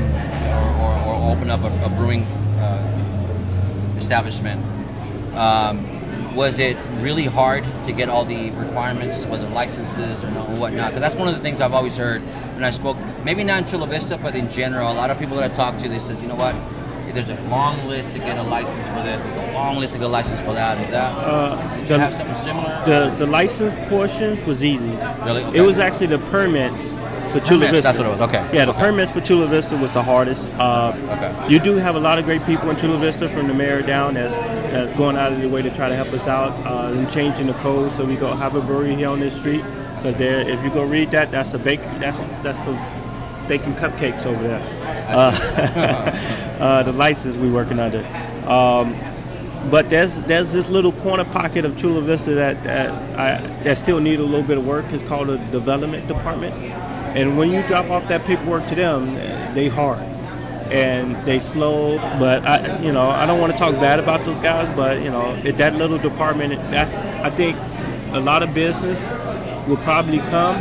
[0.50, 2.24] or, or, or open up a, a brewing
[2.60, 4.60] uh, establishment,
[5.36, 5.86] um,
[6.36, 10.90] was it really hard to get all the requirements, whether licenses or no- or whatnot?
[10.92, 12.22] Because that's one of the things I've always heard
[12.56, 15.36] when I spoke, maybe not in Chula Vista, but in general, a lot of people
[15.38, 16.56] that I talk to, they says, you know what,
[17.14, 20.00] there's a long list to get a license for this, there's a long list to
[20.00, 20.78] get a license for that.
[20.80, 22.82] Is that, Uh, you have the, something similar?
[22.86, 24.98] the the license portions was easy.
[25.26, 25.44] Really?
[25.58, 26.88] It was actually the permits
[27.32, 27.84] for Chula Permits, Vista.
[27.84, 28.44] that's what it was, okay.
[28.52, 28.82] Yeah, the Okay.
[28.82, 30.46] permits for Chula Vista was the hardest.
[30.60, 31.32] Uh, Okay.
[31.48, 34.16] You do have a lot of great people in Chula Vista from the mayor down
[34.16, 34.36] that's,
[34.72, 37.48] that's going out of their way to try to help us out uh, and changing
[37.48, 39.64] the code so we go have a brewery here on this street.
[39.98, 41.80] Because there, if you go read that, that's a bake.
[42.00, 42.74] That's that's for
[43.52, 44.62] baking cupcakes over there.
[45.10, 45.36] Uh,
[46.62, 48.00] uh, the license we working under.
[48.48, 48.96] Um,
[49.70, 54.00] but there's there's this little corner pocket of Chula Vista that that, I, that still
[54.00, 54.86] need a little bit of work.
[54.92, 56.56] It's called a development department,
[57.14, 59.16] and when you drop off that paperwork to them,
[59.54, 60.00] they hard
[60.72, 61.98] and they slow.
[62.20, 65.12] But I, you know, I don't want to talk bad about those guys, but you
[65.12, 67.58] know, at that little department, that's I think
[68.16, 68.98] a lot of business
[69.68, 70.56] will probably come,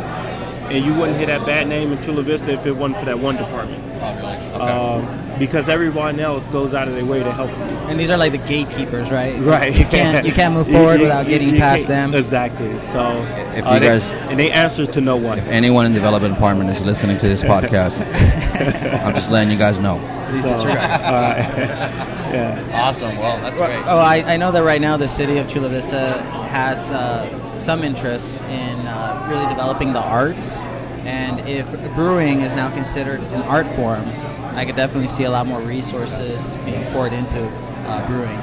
[0.71, 3.19] and you wouldn't hear that bad name in Chula Vista if it wasn't for that
[3.19, 3.81] one department.
[4.01, 4.37] Oh, really?
[4.55, 4.57] Okay.
[4.57, 7.55] Um, because everyone else goes out of their way to help you.
[7.89, 9.37] And these are like the gatekeepers, right?
[9.39, 9.75] Right.
[9.75, 12.13] You can't you can't move forward you- without you- getting you past them.
[12.13, 12.69] Exactly.
[12.91, 13.23] So
[13.55, 15.39] If uh, you they- guys- and they answers to no one.
[15.39, 18.01] Anyone in the development department is listening to this podcast.
[19.05, 19.99] I'm just letting you guys know.
[20.29, 20.79] Please So, disregard.
[21.05, 21.37] all right.
[22.31, 22.69] yeah.
[22.73, 23.15] Awesome.
[23.17, 23.83] Well, that's Well, great.
[23.87, 27.83] Oh, I, I know that right now the city of Chula Vista has uh, some
[27.83, 30.61] interest in uh, really developing the arts,
[31.05, 34.03] and if brewing is now considered an art form,
[34.55, 37.39] I could definitely see a lot more resources being poured into
[37.87, 38.39] uh, brewing.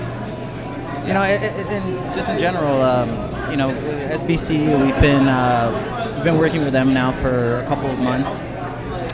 [1.07, 3.09] You know, in, just in general, um,
[3.51, 3.71] you know,
[4.13, 8.41] SBC we've been uh, we've been working with them now for a couple of months,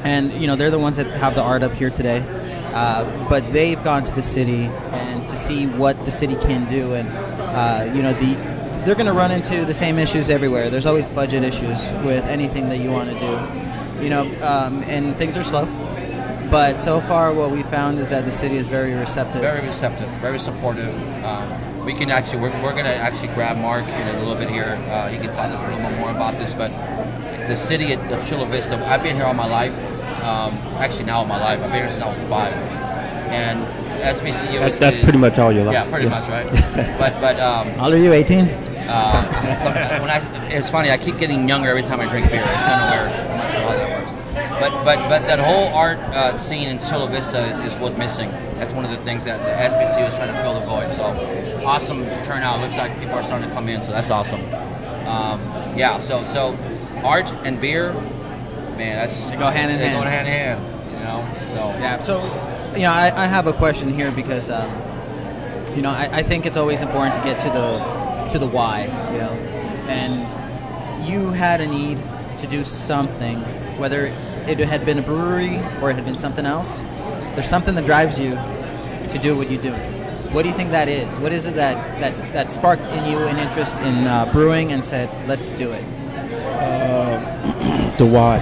[0.04, 2.24] and you know they're the ones that have the art up here today.
[2.72, 6.94] Uh, but they've gone to the city and to see what the city can do,
[6.94, 8.53] and uh, you know the
[8.84, 10.70] they're going to run into the same issues everywhere.
[10.70, 14.02] There's always budget issues with anything that you want to do.
[14.02, 15.66] you know, um, and things are slow.
[16.50, 19.40] But so far, what we found is that the city is very receptive.
[19.40, 20.92] Very receptive, very supportive.
[21.24, 24.48] Um, we can actually, we're, we're going to actually grab Mark in a little bit
[24.50, 24.78] here.
[24.90, 26.54] Uh, he can tell us a little bit more about this.
[26.54, 26.70] But
[27.48, 29.72] the city of Chula Vista, I've been here all my life.
[30.22, 31.58] Um, actually, now all my life.
[31.60, 32.52] I've been here since I was five.
[33.32, 33.64] And
[34.02, 35.72] SBCU That's, that's is- pretty much all your life.
[35.74, 36.46] Yeah, pretty much, right?
[36.98, 38.12] but but um, How old are you?
[38.12, 38.46] 18?
[38.88, 40.20] Uh, some, when I,
[40.50, 40.90] it's funny.
[40.90, 42.42] I keep getting younger every time I drink beer.
[42.42, 43.10] It's kind of weird.
[43.30, 44.10] I'm not sure how that works.
[44.60, 48.30] But but but that whole art uh, scene in Chula Vista is, is what's missing.
[48.58, 50.92] That's one of the things that the SBC was trying to fill the void.
[50.94, 51.02] So
[51.66, 52.60] awesome turnout.
[52.60, 53.82] Looks like people are starting to come in.
[53.82, 54.40] So that's awesome.
[55.06, 55.40] Um,
[55.76, 55.98] yeah.
[55.98, 56.56] So so
[57.04, 57.92] art and beer,
[58.76, 58.98] man.
[58.98, 60.04] That's They go hand in they hand.
[60.04, 60.60] Go hand in hand.
[60.92, 61.54] You know.
[61.54, 61.98] So Yeah.
[62.00, 62.22] So,
[62.76, 64.70] you know, I, I have a question here because, um,
[65.76, 67.78] you know, I, I think it's always important to get to the
[68.32, 68.84] to the why.
[69.12, 69.32] You know,
[69.88, 71.98] and you had a need
[72.38, 73.38] to do something,
[73.78, 74.06] whether
[74.46, 76.82] it had been a brewery or it had been something else.
[77.34, 78.30] There's something that drives you
[79.10, 79.72] to do what you do.
[80.32, 81.18] What do you think that is?
[81.18, 84.84] What is it that that, that sparked in you an interest in uh, brewing and
[84.84, 85.84] said, "Let's do it"?
[87.98, 88.38] the why.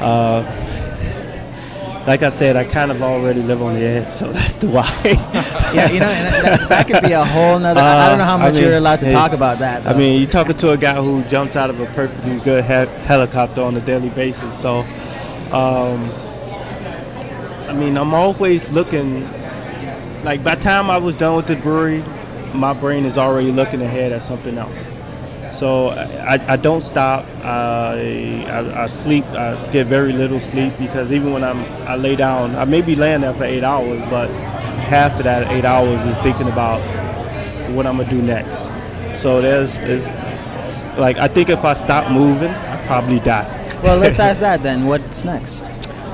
[0.00, 0.42] Uh,
[2.06, 4.88] like I said, I kind of already live on the edge, so that's the why.
[5.72, 7.80] Yeah, you know, and that, that could be a whole nother.
[7.80, 9.86] I don't know how Uh, I much mean, you're allowed to hey, talk about that.
[9.86, 12.70] I mean, you're talking to a guy who jumps out of a perfectly good he-
[13.04, 14.58] helicopter on a daily basis.
[14.60, 14.80] So,
[15.52, 16.10] um,
[17.68, 19.28] I mean, I'm always looking.
[20.24, 22.02] Like by the time I was done with the brewery,
[22.52, 24.76] my brain is already looking ahead at something else.
[25.60, 27.26] So I, I, I don't stop.
[27.44, 29.26] I, I, I sleep.
[29.26, 32.96] I get very little sleep because even when I'm I lay down, I may be
[32.96, 34.30] laying there for eight hours, but
[34.88, 36.80] half of that eight hours is thinking about
[37.74, 38.56] what I'm gonna do next.
[39.20, 43.44] So there's, there's like I think if I stop moving, I probably die.
[43.82, 44.86] well, let's ask that then.
[44.86, 45.64] What's next?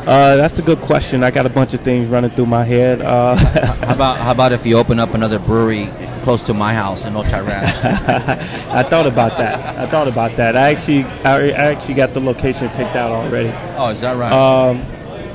[0.09, 1.23] Uh, that's a good question.
[1.23, 3.01] I got a bunch of things running through my head.
[3.01, 5.89] Uh, how about how about if you open up another brewery
[6.27, 7.71] close to my house in Otay Ranch?
[8.75, 9.79] I thought about that.
[9.79, 10.57] I thought about that.
[10.57, 13.53] I actually, I I actually got the location picked out already.
[13.79, 14.33] oh, is that right?
[14.33, 14.83] Um,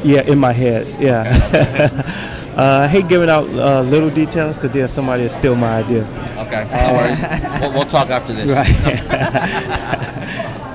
[0.04, 0.84] yeah, in my head.
[1.00, 1.24] Yeah.
[2.58, 6.04] uh, I hate giving out uh, little details because then somebody will steal my idea.
[6.46, 6.68] okay.
[6.68, 7.24] No worries.
[7.62, 8.52] We'll, we'll talk after this.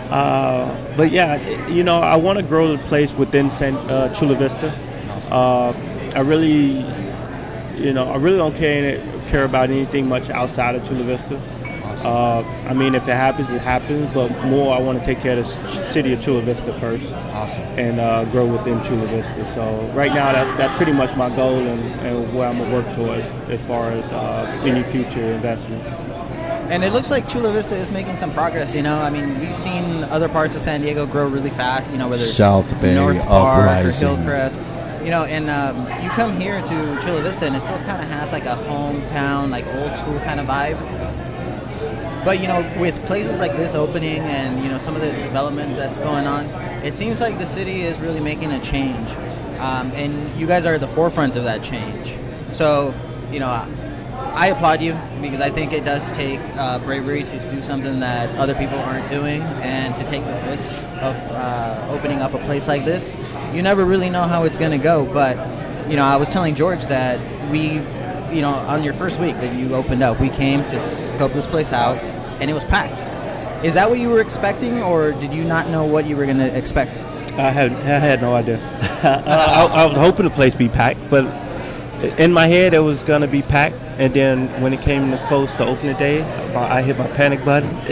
[0.07, 0.65] Uh,
[0.97, 1.37] but yeah,
[1.69, 4.73] you know, I want to grow the place within San, uh, Chula Vista.
[5.31, 5.75] Uh,
[6.15, 6.87] I really,
[7.77, 11.41] you know, I really don't care care about anything much outside of Chula Vista.
[12.05, 14.13] Uh, I mean, if it happens, it happens.
[14.13, 17.63] But more, I want to take care of the city of Chula Vista first Awesome.
[17.79, 19.55] and uh, grow within Chula Vista.
[19.55, 22.87] So right now, that, that's pretty much my goal and, and where I'm gonna work
[22.95, 25.87] towards as far as uh, any future investments.
[26.69, 28.75] And it looks like Chula Vista is making some progress.
[28.75, 31.93] You know, I mean, we've seen other parts of San Diego grow really fast.
[31.93, 34.09] You know, whether it's South Bay North Park uprising.
[34.09, 34.59] or Hillcrest.
[35.07, 38.09] You know, and um, you come here to Chula Vista, and it still kind of
[38.09, 40.75] has like a hometown, like old school kind of vibe.
[42.25, 45.77] But you know, with places like this opening and you know some of the development
[45.77, 46.47] that's going on,
[46.85, 49.09] it seems like the city is really making a change,
[49.61, 52.17] um, and you guys are at the forefront of that change.
[52.53, 52.93] So,
[53.31, 53.65] you know,
[54.37, 58.29] I applaud you because I think it does take uh, bravery to do something that
[58.37, 62.69] other people aren't doing, and to take the risk of uh, opening up a place
[62.69, 63.15] like this.
[63.55, 65.39] You never really know how it's going to go, but
[65.89, 67.19] you know, I was telling George that
[67.51, 67.81] we,
[68.31, 71.47] you know, on your first week that you opened up, we came to scope this
[71.47, 71.97] place out,
[72.39, 73.65] and it was packed.
[73.65, 76.37] Is that what you were expecting, or did you not know what you were going
[76.37, 76.91] to expect?
[77.39, 78.59] I had I had no idea.
[79.03, 81.25] I, I was hoping the place be packed, but
[82.19, 83.77] in my head it was gonna be packed.
[83.99, 86.23] And then when it came to close to opening day,
[86.55, 87.69] I hit my panic button.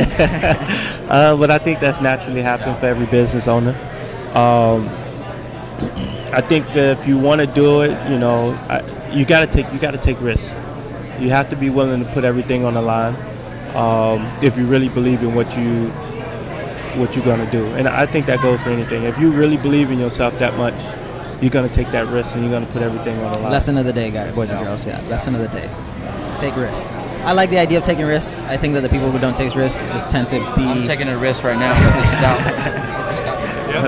[1.09, 3.71] uh, but I think that's naturally happening for every business owner.
[4.35, 4.89] Um,
[6.33, 9.53] I think that if you want to do it, you know, I, you got to
[9.53, 10.45] take you got to take risks.
[11.21, 13.15] You have to be willing to put everything on the line
[13.75, 15.89] um, if you really believe in what you
[16.99, 17.65] what you're gonna do.
[17.75, 19.05] And I think that goes for anything.
[19.05, 20.75] If you really believe in yourself that much,
[21.45, 23.53] you're gonna take that risk and you're gonna put everything on the line.
[23.53, 24.87] Lesson of the day, guys, boys and girls.
[24.87, 25.69] Yeah, lesson of the day.
[26.41, 26.91] Take risks.
[27.23, 28.41] I like the idea of taking risks.
[28.43, 30.65] I think that the people who don't take risks just tend to be.
[30.65, 32.41] I'm taking a risk right now with this stout.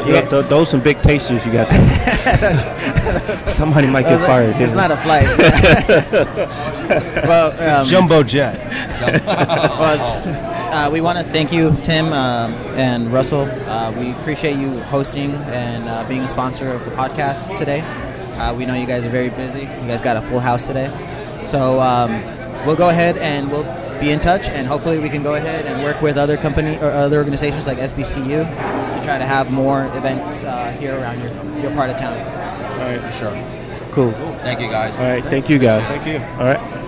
[0.05, 1.71] Th- th- those some big tasters you got.
[3.49, 4.55] Somebody might get fired.
[4.57, 4.77] It's dude.
[4.77, 5.27] not a flight.
[7.27, 8.59] well, um, Jumbo jet.
[9.25, 13.43] well, uh, we want to thank you, Tim uh, and Russell.
[13.43, 17.81] Uh, we appreciate you hosting and uh, being a sponsor of the podcast today.
[18.39, 19.61] Uh, we know you guys are very busy.
[19.61, 20.89] You guys got a full house today,
[21.47, 22.11] so um,
[22.67, 23.65] we'll go ahead and we'll
[24.01, 26.91] be in touch, and hopefully we can go ahead and work with other company or
[26.91, 31.71] other organizations like SBCU to try to have more events uh, here around your, your
[31.73, 32.17] part of town.
[32.81, 33.01] All right.
[33.01, 33.45] For sure.
[33.93, 34.13] Cool.
[34.43, 34.95] Thank you, guys.
[34.99, 35.25] All right.
[35.25, 35.83] Thank you, guys.
[35.87, 36.19] Thank you.
[36.39, 36.86] All right.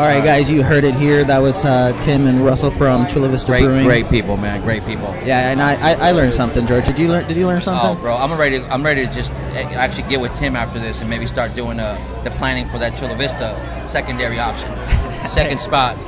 [0.00, 1.24] All right, guys, you heard it here.
[1.24, 3.84] That was uh, Tim and Russell from Chula Vista Great, Brewing.
[3.84, 4.62] great people, man.
[4.62, 5.14] Great people.
[5.26, 6.86] Yeah, and I, I, I learned something, George.
[6.86, 7.28] Did you learn?
[7.28, 7.98] Did you learn something?
[7.98, 8.60] Oh, bro, I'm ready.
[8.70, 11.78] I'm ready to just eh, actually get with Tim after this and maybe start doing
[11.78, 13.54] uh, the planning for that Chula Vista
[13.86, 14.68] secondary option,
[15.28, 15.98] second spot.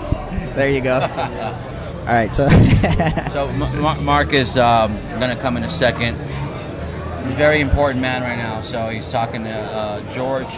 [0.57, 0.95] There you go.
[2.01, 2.49] All right, so
[3.33, 6.15] So Mar- Mark is um, going to come in a second.
[6.15, 8.63] He's a very important man right now.
[8.63, 10.49] So he's talking to uh, George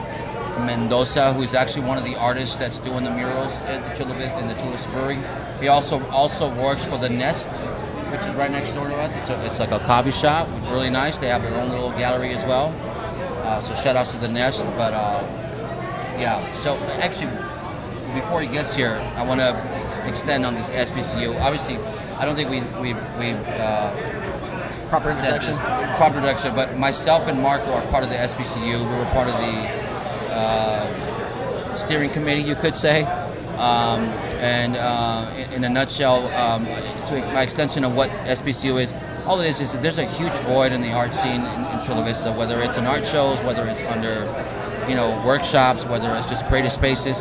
[0.61, 4.38] Mendoza, who's actually one of the artists that's doing the murals at the Chula Vista,
[4.38, 5.19] in the Chula Brewery.
[5.61, 7.51] He also also works for the Nest,
[8.11, 9.14] which is right next door to us.
[9.17, 11.19] It's a, it's like a coffee shop, really nice.
[11.19, 12.75] They have their own little gallery as well.
[13.45, 14.64] Uh, so shout outs to the Nest.
[14.77, 15.23] But uh,
[16.19, 17.31] yeah, so actually,
[18.14, 21.40] before he gets here, I want to extend on this SBCU.
[21.40, 21.77] Obviously,
[22.19, 23.33] I don't think we we we.
[23.59, 24.21] Uh,
[24.88, 25.57] proper introduction.
[25.97, 28.79] proper introduction, but myself and Marco are part of the SBCU.
[28.79, 29.84] We were part of the
[30.35, 33.05] uh, steering committee, you could say.
[33.59, 34.03] Um,
[34.42, 36.64] and uh, in, in a nutshell, um,
[37.07, 38.94] to my extension of what SBCU is,
[39.27, 42.05] all it is is there's a huge void in the art scene in, in Chula
[42.05, 44.25] Vista, whether it's in art shows, whether it's under,
[44.88, 47.20] you know, workshops, whether it's just creative spaces.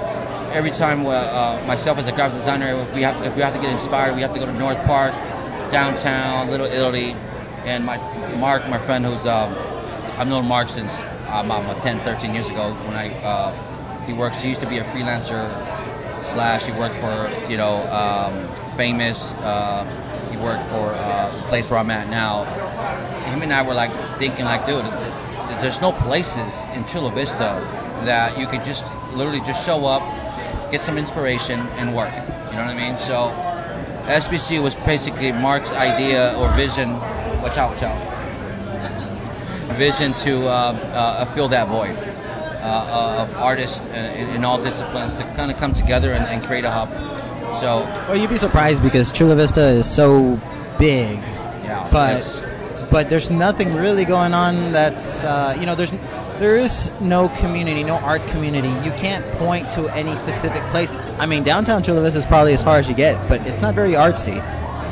[0.51, 3.53] Every time uh, uh, myself as a graphic designer, if we have if we have
[3.53, 5.13] to get inspired, we have to go to North Park,
[5.71, 7.15] downtown, Little Italy,
[7.65, 7.97] and my
[8.35, 9.55] Mark, my friend, who's um,
[10.19, 11.03] I've known Mark since
[11.41, 14.41] about 10, 13 years ago when I uh, he works.
[14.41, 15.49] He used to be a freelancer
[16.23, 18.33] slash he worked for you know um,
[18.75, 19.33] famous.
[19.35, 19.83] Uh,
[20.31, 22.43] he worked for uh, place where I'm at now.
[23.31, 24.85] Him and I were like thinking like, dude,
[25.61, 27.61] there's no places in Chula Vista
[28.05, 30.01] that you could just literally just show up,
[30.71, 32.13] get some inspiration, and work.
[32.13, 32.97] You know what I mean?
[32.99, 33.31] So
[34.05, 36.93] SBC was basically Mark's idea or vision.
[37.41, 38.12] Watch out, watch out.
[39.73, 41.95] Vision to uh, uh, fill that void
[42.63, 46.43] uh, uh, of artists in, in all disciplines to kind of come together and, and
[46.43, 46.89] create a hub.
[47.59, 50.39] So Well, you'd be surprised because Chula Vista is so
[50.79, 51.19] big,
[51.63, 52.43] yeah, but
[52.89, 54.71] but there's nothing really going on.
[54.71, 55.91] That's uh, you know there's
[56.39, 58.69] there is no community, no art community.
[58.85, 60.91] You can't point to any specific place.
[61.19, 63.75] I mean, downtown Chula Vista is probably as far as you get, but it's not
[63.75, 64.41] very artsy.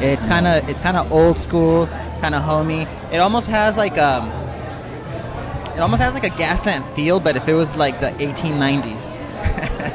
[0.01, 1.87] It's kind of it's kind of old school,
[2.21, 2.87] kind of homey.
[3.11, 4.29] It almost has like um,
[5.75, 9.15] it almost has like a gaslamp feel, but if it was like the 1890s.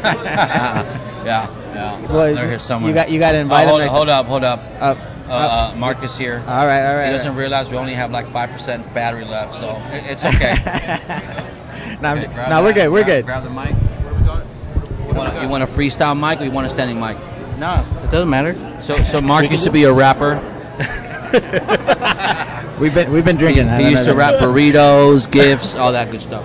[0.05, 2.01] yeah, yeah.
[2.09, 2.89] Well, They're here somewhere.
[2.91, 3.89] You got you got to Oh, invite hold, them.
[3.89, 4.61] hold up, hold up.
[4.81, 4.95] Uh,
[5.29, 5.33] Uh,
[5.73, 6.41] uh, Mark is here.
[6.47, 7.07] all right, all right.
[7.07, 7.39] He doesn't right.
[7.41, 10.55] realize we only have like five percent battery left, so it, it's okay.
[12.01, 12.89] Nah, Okay, grab we're good.
[12.93, 13.25] We're grab, good.
[13.25, 13.75] Grab the mic.
[15.09, 17.17] You want, you want a freestyle mic or you want a standing mic?
[17.59, 18.55] No, it doesn't matter.
[18.83, 20.35] So, so Mark used to be a rapper.
[22.81, 23.69] We've been we've been drinking.
[23.71, 26.45] I he used know to wrap burritos, gifts, all that good stuff.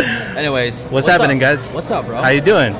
[0.36, 1.42] Anyways, What's happening, up?
[1.42, 1.66] guys?
[1.68, 2.20] What's up, bro?
[2.20, 2.72] How you doing?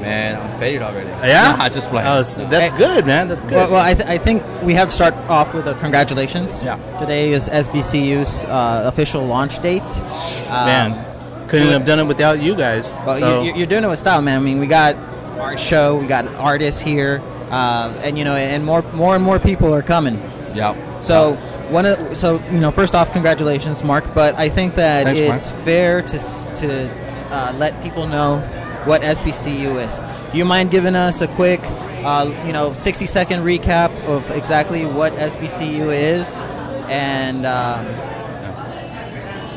[0.00, 1.08] Man, I'm faded already.
[1.08, 2.06] Yeah, I just playing.
[2.06, 2.78] Oh, that's Hey.
[2.78, 3.26] good, man.
[3.28, 3.54] That's good.
[3.54, 6.62] Well, well I, th- I think we have to start off with a congratulations.
[6.62, 6.76] Yeah.
[6.98, 9.82] Today is SBCU's uh, official launch date.
[9.82, 12.92] Um, man, couldn't have done it without you guys.
[13.06, 14.40] Well, so, you, you're doing it with style, man.
[14.40, 14.94] I mean, we got
[15.38, 17.20] our show, we got artists here,
[17.52, 20.18] uh, and you know, and more, more and more people are coming.
[20.54, 20.74] yeah.
[21.00, 21.34] So
[21.70, 24.04] one of so you know, first off, congratulations, Mark.
[24.14, 25.34] But I think that Thanks, Mark.
[25.34, 26.18] it's fair to
[26.62, 26.90] to
[27.30, 28.38] uh, let people know
[28.84, 30.00] what SBCU is.
[30.32, 31.60] Do you mind giving us a quick,
[32.04, 36.42] uh, you know, 60 second recap of exactly what SBCU is?
[36.88, 37.86] And um,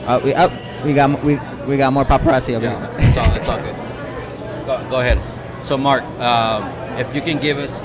[0.08, 0.50] uh, we uh,
[0.86, 3.08] we got we we got more paparazzi over Yeah, here.
[3.10, 3.76] it's all, it's all good.
[4.66, 5.20] Go, go ahead.
[5.66, 6.64] So, Mark, um,
[7.00, 7.80] if you can give us.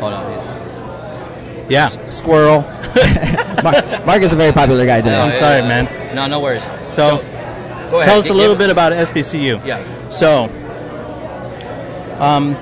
[0.00, 1.70] Hold on, please.
[1.70, 1.88] yeah.
[2.10, 2.60] Squirrel.
[3.64, 5.18] Mark, Mark is a very popular guy today.
[5.18, 6.14] I'm sorry, man.
[6.14, 6.64] No, no worries.
[6.88, 7.18] So,
[7.90, 8.04] Go ahead.
[8.04, 9.64] tell us a little give- bit about SBCU.
[9.64, 9.80] Yeah.
[10.10, 10.44] So,
[12.22, 12.54] um,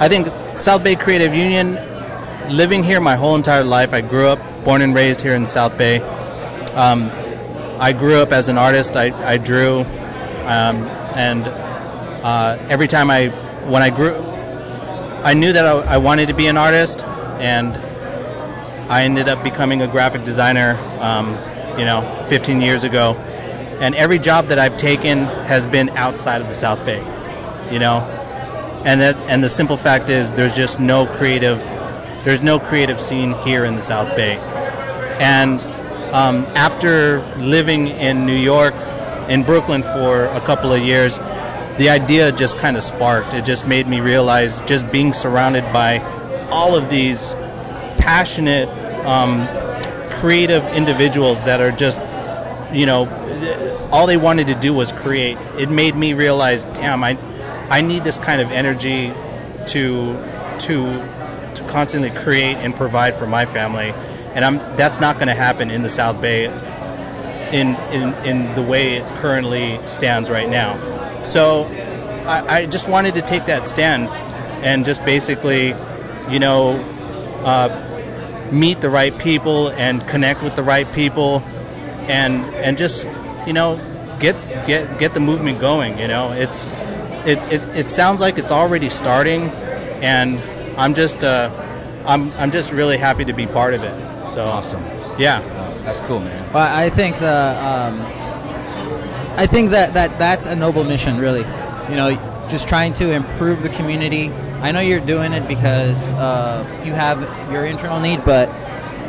[0.00, 1.74] I think South Bay Creative Union,
[2.54, 5.76] living here my whole entire life, I grew up, born and raised here in South
[5.76, 6.00] Bay.
[6.74, 7.10] Um,
[7.78, 8.96] I grew up as an artist.
[8.96, 9.80] I, I drew,
[10.44, 11.44] um, and
[12.24, 13.32] uh, every time I,
[13.68, 14.14] when I grew,
[15.24, 17.02] I knew that I, I wanted to be an artist,
[17.38, 17.76] and
[18.90, 21.28] I ended up becoming a graphic designer, um,
[21.78, 23.14] you know, 15 years ago.
[23.80, 26.98] And every job that I've taken has been outside of the South Bay,
[27.70, 27.98] you know.
[28.84, 31.62] And that, and the simple fact is, there's just no creative,
[32.24, 34.36] there's no creative scene here in the South Bay.
[35.20, 35.60] And
[36.14, 38.74] um, after living in New York,
[39.28, 41.18] in Brooklyn for a couple of years,
[41.78, 43.32] the idea just kind of sparked.
[43.34, 45.98] It just made me realize just being surrounded by
[46.50, 47.32] all of these
[47.98, 48.68] passionate,
[49.06, 49.46] um,
[50.18, 52.00] creative individuals that are just,
[52.72, 53.08] you know,
[53.92, 55.38] all they wanted to do was create.
[55.56, 57.16] It made me realize, damn, I,
[57.70, 59.12] I need this kind of energy
[59.68, 60.14] to,
[60.60, 61.08] to,
[61.54, 63.92] to constantly create and provide for my family,
[64.34, 66.46] and I'm that's not going to happen in the South Bay
[67.52, 70.97] in, in, in the way it currently stands right now.
[71.24, 71.64] So
[72.26, 74.08] I, I just wanted to take that stand
[74.64, 75.74] and just basically,
[76.28, 76.78] you know,
[77.44, 77.84] uh,
[78.52, 81.42] meet the right people and connect with the right people
[82.08, 83.06] and and just,
[83.46, 83.78] you know,
[84.20, 86.32] get get get the movement going, you know.
[86.32, 86.68] It's
[87.24, 89.42] it, it, it sounds like it's already starting
[90.00, 90.40] and
[90.76, 91.50] I'm just uh,
[92.06, 93.94] I'm I'm just really happy to be part of it.
[94.32, 94.82] So Awesome.
[95.18, 95.42] Yeah.
[95.88, 96.52] That's cool, man.
[96.52, 97.96] Well, I think the um,
[99.38, 101.44] I think that, that that's a noble mission, really.
[101.88, 102.10] You know,
[102.50, 104.30] just trying to improve the community.
[104.60, 107.20] I know you're doing it because uh, you have
[107.52, 108.46] your internal need, but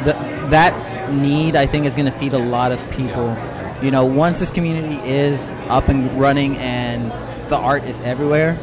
[0.05, 0.13] the,
[0.51, 3.35] that need, I think, is going to feed a lot of people.
[3.81, 7.11] You know, once this community is up and running and
[7.49, 8.55] the art is everywhere,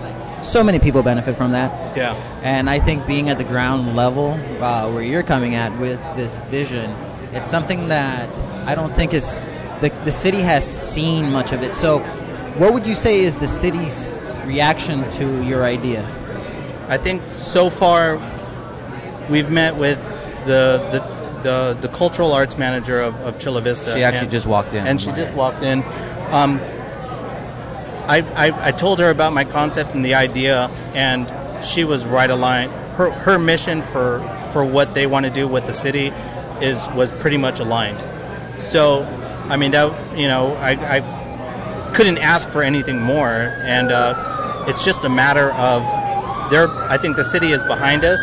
[0.45, 1.97] so many people benefit from that.
[1.97, 2.15] Yeah.
[2.45, 6.37] And I think being at the ground level, uh, where you're coming at with this
[6.49, 6.95] vision,
[7.33, 8.29] it's something that
[8.69, 9.41] I don't think is
[9.81, 11.75] the, the city has seen much of it.
[11.75, 12.01] So,
[12.59, 14.09] what would you say is the city's
[14.45, 16.03] reaction to your idea?
[16.89, 18.21] I think so far
[19.29, 19.99] we've met with
[20.45, 23.95] the the, the, the cultural arts manager of, of Chula Vista.
[23.95, 24.87] She actually and- just walked in.
[24.87, 25.83] And she just walked in.
[26.31, 26.61] Um,
[28.09, 31.31] I, I, I told her about my concept and the idea, and
[31.65, 32.71] she was right aligned.
[32.97, 34.21] Her, her mission for,
[34.53, 36.13] for what they want to do with the city
[36.61, 37.99] is was pretty much aligned.
[38.63, 39.03] So,
[39.49, 44.85] I mean, that you know, I, I couldn't ask for anything more, and uh, it's
[44.85, 45.83] just a matter of
[46.51, 46.69] there.
[46.91, 48.21] I think the city is behind us.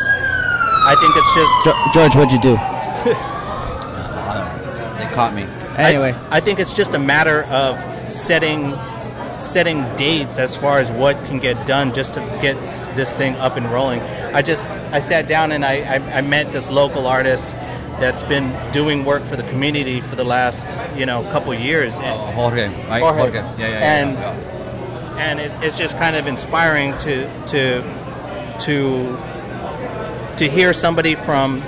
[0.86, 2.58] I think it's just George, what'd you do?
[4.98, 5.44] They caught me.
[5.76, 7.82] Anyway, I, I think it's just a matter of
[8.14, 8.74] setting
[9.40, 12.56] setting dates as far as what can get done just to get
[12.96, 14.00] this thing up and rolling.
[14.34, 17.50] I just I sat down and I, I, I met this local artist
[18.04, 21.96] that's been doing work for the community for the last you know couple years.
[21.96, 23.02] And, Oh, Jorge, right?
[23.02, 23.34] Jorge.
[23.40, 23.96] Yeah, yeah, yeah.
[23.96, 25.28] And- yeah, yeah.
[25.28, 27.16] and it, it's just kind of inspiring to
[27.54, 27.82] to
[28.66, 28.78] to
[30.38, 31.64] to hear somebody from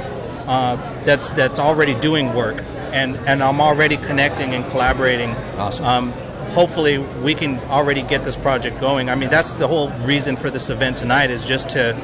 [0.47, 0.75] uh,
[1.05, 2.61] that's that's already doing work
[2.91, 5.31] and and I'm already connecting and collaborating.
[5.57, 5.85] Awesome.
[5.85, 6.11] Um,
[6.53, 9.09] hopefully, we can already get this project going.
[9.09, 11.95] I mean, that's the whole reason for this event tonight is just to.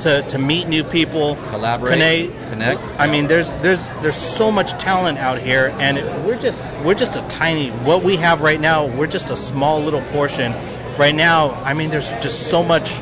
[0.00, 2.80] To, to meet new people, Collaborate, connect, connect.
[3.00, 7.16] I mean, there's there's there's so much talent out here, and we're just we're just
[7.16, 7.70] a tiny.
[7.70, 10.52] What we have right now, we're just a small little portion.
[10.98, 12.94] Right now, I mean, there's just so much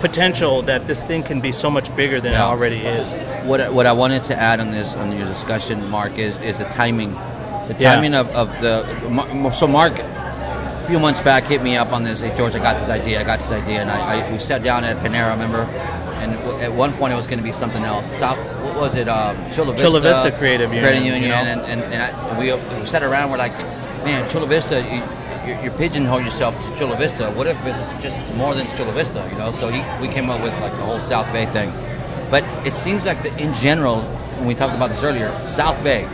[0.00, 2.44] potential that this thing can be so much bigger than Yeah.
[2.44, 3.10] it already is.
[3.44, 6.58] What I- what I wanted to add on this on your discussion, Mark, is is
[6.58, 7.14] the timing,
[7.68, 7.94] the Yeah.
[7.94, 8.84] timing of, of the.
[9.52, 12.20] So Mark, a few months back, hit me up on this.
[12.20, 13.20] Hey George, I got this idea.
[13.20, 15.66] I got this idea, and I, I we sat down at Panera, remember?
[16.26, 18.06] And at one point, it was going to be something else.
[18.18, 19.08] South, what was it?
[19.08, 21.36] Um, Chula Vista, Chula Vista Creative Union, you Union, know?
[21.36, 23.30] and and, and, I, we, we sat around.
[23.30, 23.56] We're like,
[24.04, 24.82] man, Chula Vista.
[24.82, 25.02] You,
[25.46, 27.30] you're, you're pigeonholing yourself to Chula Vista.
[27.30, 29.26] What if it's just more than Chula Vista?
[29.30, 29.52] You know.
[29.52, 31.72] So he, we came up with like the whole South Bay thing.
[32.30, 34.00] But it seems like that in general,
[34.38, 36.04] when we talked about this earlier, South Bay,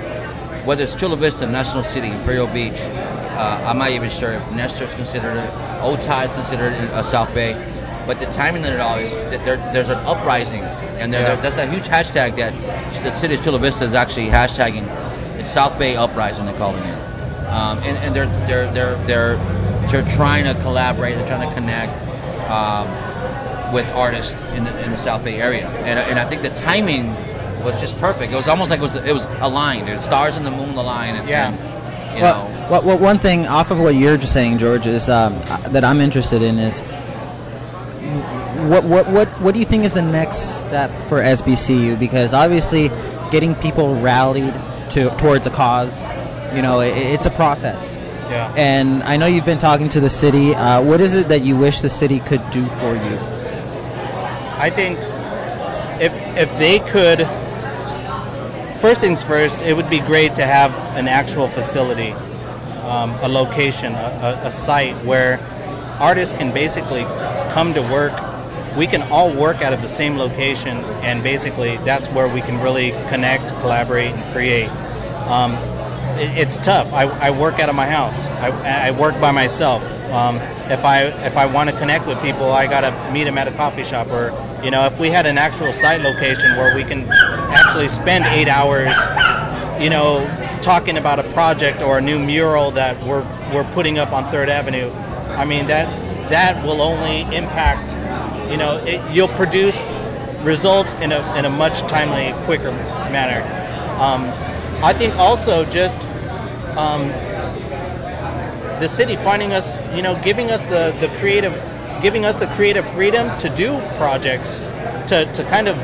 [0.66, 4.84] whether it's Chula Vista, National City, Imperial Beach, uh, I'm not even sure if Nestor
[4.84, 5.50] is considered it,
[5.80, 7.54] Otay is considered uh, South Bay.
[8.06, 10.62] But the timing of it all is that there, there's an uprising,
[10.98, 11.36] and there, Yeah.
[11.40, 12.52] that's a huge hashtag that
[13.04, 14.86] the city of Chula Vista is actually hashtagging.
[15.38, 16.98] It's South Bay uprising, they're calling it,
[17.48, 19.36] um, and, and they're they're they're they're
[19.90, 21.98] they're trying to collaborate, they're trying to connect.
[22.50, 22.88] Um,
[23.72, 27.06] with artists in the, in the South Bay area, and, and I think the timing
[27.64, 28.30] was just perfect.
[28.30, 29.88] It was almost like it was it was aligned.
[29.88, 31.48] The stars and the moon aligned, and, Yeah.
[31.48, 34.86] and, you well, know, what, what, one thing off of what you're just saying, George,
[34.86, 35.32] is um,
[35.70, 36.82] that I'm interested in is
[38.68, 41.98] what, what, what, what do you think is the next step for SBCU?
[41.98, 42.88] Because obviously,
[43.30, 44.54] getting people rallied
[44.90, 46.02] to towards a cause,
[46.54, 47.96] you know, i it's a process.
[48.30, 48.52] Yeah.
[48.56, 50.54] And I know you've been talking to the city.
[50.54, 53.18] Uh, what is it that you wish the city could do for you?
[54.58, 54.98] I think
[56.00, 57.26] if if they could,
[58.80, 62.12] first things first, it would be great to have an actual facility,
[62.84, 65.38] um, a location, a, a, a site where
[66.00, 67.04] artists can basically
[67.52, 68.12] come to work.
[68.76, 72.60] We can all work out of the same location, and basically that's where we can
[72.62, 74.68] really connect, collaborate, and create.
[75.28, 75.52] Um,
[76.18, 76.92] it, it's tough.
[76.92, 78.18] I, I work out of my house.
[78.40, 79.84] I, I work by myself.
[80.10, 80.36] Um,
[80.70, 83.52] if I if I want to connect with people, I gotta meet them at a
[83.52, 84.32] coffee shop, or
[84.64, 88.48] you know, if we had an actual site location where we can actually spend eight
[88.48, 88.94] hours,
[89.82, 90.24] you know,
[90.62, 94.48] talking about a project or a new mural that we're we're putting up on Third
[94.48, 94.90] Avenue,
[95.36, 95.88] I mean that
[96.30, 97.92] that will only impact,
[98.52, 99.80] you know, it, you'll produce
[100.44, 102.70] results in a in a much timely, quicker
[103.10, 103.40] manner.
[103.98, 104.22] Um,
[104.84, 106.02] I think also just
[106.76, 107.08] um,
[108.80, 111.54] the city finding us, you know, giving us the, the creative,
[112.02, 114.58] giving us the creative freedom to do projects,
[115.08, 115.76] to, to kind of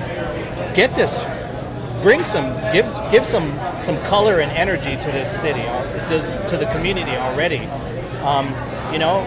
[0.75, 1.23] get this,
[2.03, 3.49] bring some, give give some
[3.79, 7.65] some color and energy to this city, to, to the community already.
[8.25, 8.49] Um,
[8.93, 9.21] you know,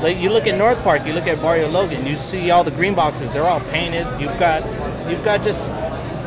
[0.00, 2.70] like you look at North Park, you look at Barrio Logan, you see all the
[2.70, 4.06] green boxes, they're all painted.
[4.20, 4.62] You've got,
[5.10, 5.66] you've got just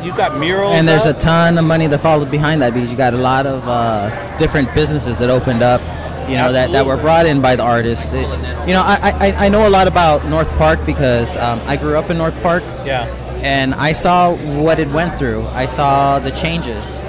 [0.04, 0.74] you've got murals.
[0.74, 1.16] And there's up.
[1.16, 4.36] a ton of money that followed behind that because you got a lot of uh,
[4.38, 5.80] different businesses that opened up,
[6.28, 8.12] you know, that, that were brought in by the artists.
[8.12, 8.28] It-
[8.66, 11.96] you know, I, I, I know a lot about North Park because um, I grew
[11.96, 13.06] up in North Park yeah.
[13.42, 15.44] and I saw what it went through.
[15.48, 17.00] I saw the changes.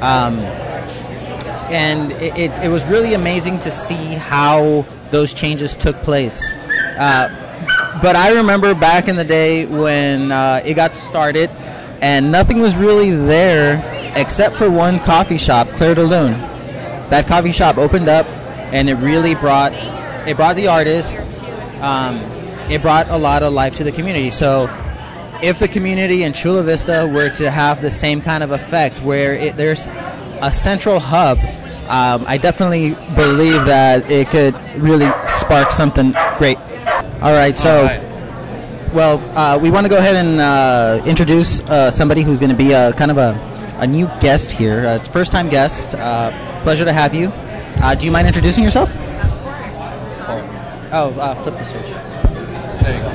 [0.00, 0.38] Um,
[1.70, 6.52] and it, it, it was really amazing to see how those changes took place.
[6.98, 11.50] Uh, but I remember back in the day when uh, it got started,
[12.00, 13.82] and nothing was really there
[14.16, 16.32] except for one coffee shop, Claire de Lune.
[17.10, 18.26] That coffee shop opened up,
[18.72, 19.72] and it really brought
[20.28, 21.18] it brought the artists.
[21.80, 22.16] Um,
[22.70, 24.30] it brought a lot of life to the community.
[24.30, 24.68] So,
[25.42, 29.32] if the community in Chula Vista were to have the same kind of effect, where
[29.32, 29.86] it, there's
[30.42, 31.38] a central hub,
[31.88, 36.58] um, I definitely believe that it could really spark something great.
[37.22, 37.78] All right, so.
[37.78, 38.04] All right.
[38.94, 42.56] Well, uh, we want to go ahead and uh, introduce uh, somebody who's going to
[42.56, 43.34] be a kind of a,
[43.80, 44.86] a new guest here.
[44.86, 45.94] Uh, first time guest.
[45.94, 46.30] Uh,
[46.62, 47.30] pleasure to have you.
[47.82, 48.90] Uh, do you mind introducing yourself?
[50.90, 51.90] Oh, uh, flip the switch.
[52.82, 53.08] There you go.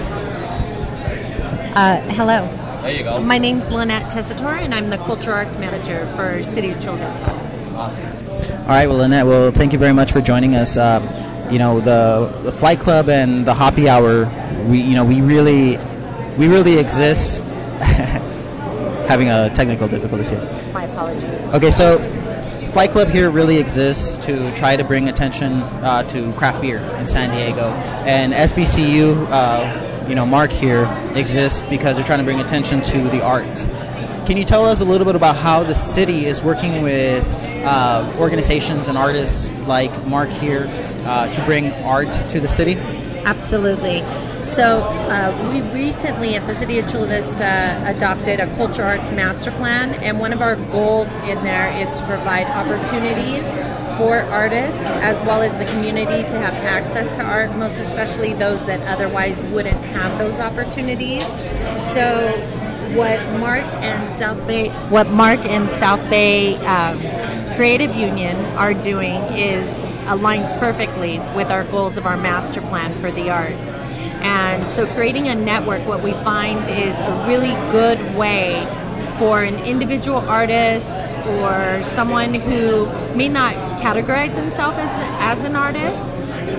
[1.76, 2.48] Uh, hello.
[2.84, 3.20] There you go.
[3.22, 7.32] My name's Lynette Tessitore, and I'm the Culture Arts Manager for City of Chula Vista.
[7.76, 8.23] Awesome.
[8.62, 10.78] All right, well, Lynette, well, thank you very much for joining us.
[10.78, 11.04] Um,
[11.52, 14.26] you know, the, the Flight Club and the Hoppy Hour,
[14.68, 15.78] we, you know, we really,
[16.38, 17.44] we really exist.
[19.08, 20.42] having a technical difficulties here.
[20.74, 21.50] My apologies.
[21.50, 22.00] Okay, so
[22.72, 27.06] Flight Club here really exists to try to bring attention uh, to craft beer in
[27.06, 27.66] San Diego,
[28.06, 33.04] and SBCU, uh, you know, Mark here exists because they're trying to bring attention to
[33.10, 33.68] the arts.
[34.26, 37.28] Can you tell us a little bit about how the city is working with
[37.66, 40.70] uh, organizations and artists like Mark here
[41.06, 42.78] uh, to bring art to the city?
[43.26, 44.02] Absolutely.
[44.42, 49.52] So, uh, we recently at the City of Chula Vista adopted a culture arts master
[49.52, 53.46] plan, and one of our goals in there is to provide opportunities
[53.98, 58.64] for artists as well as the community to have access to art, most especially those
[58.68, 61.26] that otherwise wouldn't have those opportunities.
[61.84, 62.32] So,
[62.96, 67.00] what Mark and South Bay, what Mark and South Bay um,
[67.56, 69.70] Creative Union are doing is
[70.06, 73.74] aligns perfectly with our goals of our master plan for the arts.
[74.24, 78.66] And so, creating a network, what we find is a really good way
[79.18, 82.86] for an individual artist or someone who
[83.16, 84.90] may not categorize themselves as,
[85.40, 86.08] as an artist,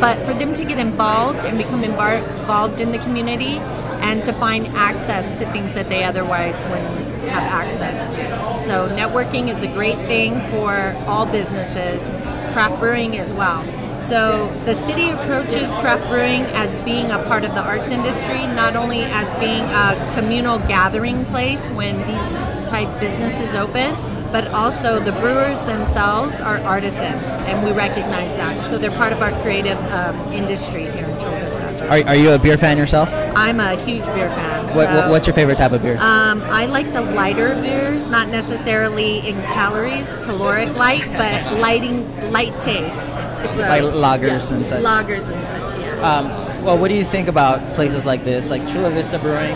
[0.00, 3.58] but for them to get involved and become involved in the community
[4.04, 8.22] and to find access to things that they otherwise wouldn't have access to.
[8.66, 12.04] So, networking is a great thing for all businesses,
[12.52, 13.64] craft brewing as well.
[13.98, 18.76] So, the city approaches craft brewing as being a part of the arts industry, not
[18.76, 23.96] only as being a communal gathering place when these type businesses open,
[24.32, 28.62] but also the brewers themselves are artisans, and we recognize that.
[28.62, 31.43] So, they're part of our creative um, industry here in Vista.
[31.90, 33.08] Are, are you a beer fan yourself?
[33.36, 34.74] I'm a huge beer fan.
[34.74, 35.96] What, so- what's your favorite type of beer?
[35.98, 42.58] um, I like the lighter beers, not necessarily in calories, caloric light, but lighting, light
[42.60, 43.00] taste.
[43.00, 44.82] So, Like lagers and such.
[44.82, 46.18] Lagers and such, yeah.
[46.18, 49.54] Um, well, what do you think about places like this, like Chula Vista Brewing?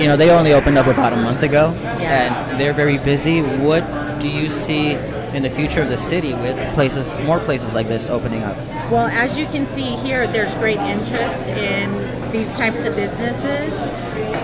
[0.00, 2.48] You know, they only opened up about a month ago, Yeah.
[2.50, 3.42] and they're very busy.
[3.42, 3.84] What
[4.20, 4.94] do you see
[5.36, 8.56] in the future of the city with places, more places like this opening up?
[8.90, 13.76] Well, as you can see here, there's great interest in these types of businesses.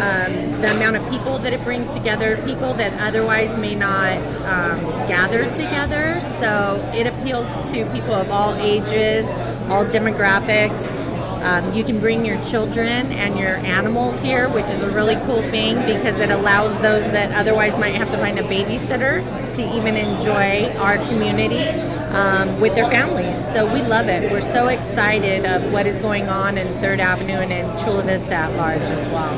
[0.02, 4.80] Um, the amount of people that it brings together, people that otherwise may not um,
[5.08, 6.20] gather together.
[6.20, 9.30] So it appeals to people of all ages,
[9.70, 11.01] all demographics.
[11.42, 15.42] Um, you can bring your children and your animals here, which is a really cool
[15.42, 19.22] thing because it allows those that otherwise might have to find a babysitter
[19.54, 21.66] to even enjoy our community.
[22.12, 23.42] um, with their families.
[23.52, 24.30] So we love it.
[24.30, 28.34] We're so excited of what is going on in Third Avenue and in Chula Vista
[28.34, 29.32] at large as well.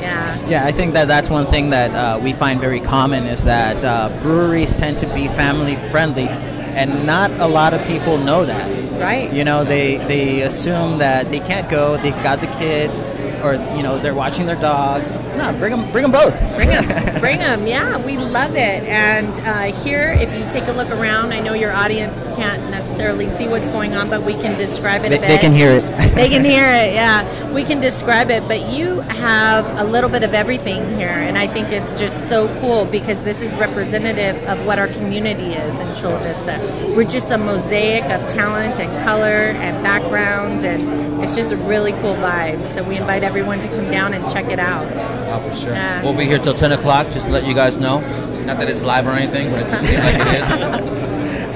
[0.00, 0.48] Yeah.
[0.48, 3.82] Yeah, I think that that's one thing that uh, we find very common is that
[3.84, 8.85] uh, breweries tend to be family friendly, and not a lot of people know that.
[9.00, 9.32] Right.
[9.32, 11.96] You know, they they assume that they can't go.
[11.98, 13.00] They've got the kids,
[13.42, 15.10] or you know, they're watching their dogs.
[15.36, 16.34] No, bring them, bring them both.
[16.56, 17.66] Bring them, bring them.
[17.66, 18.82] Yeah, we love it.
[18.84, 23.28] And uh, here, if you take a look around, I know your audience can't necessarily
[23.28, 26.14] see what's going on, but we can describe it They, they can hear it.
[26.14, 26.94] they can hear it.
[26.94, 27.22] Yeah,
[27.56, 28.46] we can describe it.
[28.46, 32.48] But you have a little bit of everything here, and I think it's just so
[32.60, 36.60] cool because this is representative of what our community is in Chula Vista.
[36.94, 41.92] We're just a mosaic of talent and color and background, and it's just a really
[41.92, 42.66] cool vibe.
[42.66, 44.86] So we invite everyone to come down and check it out.
[45.28, 45.72] Oh, for sure.
[45.72, 46.02] Yeah.
[46.02, 48.00] We'll be here till 10 o'clock, just to let you guys know.
[48.44, 50.96] Not that it's live or anything, but it just seems like it is.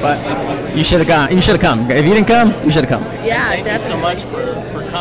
[0.01, 1.31] But you should have gone.
[1.31, 1.91] You should have come.
[1.91, 3.03] If you didn't come, you should have come.
[3.23, 4.50] Yeah, Thank you so much for, for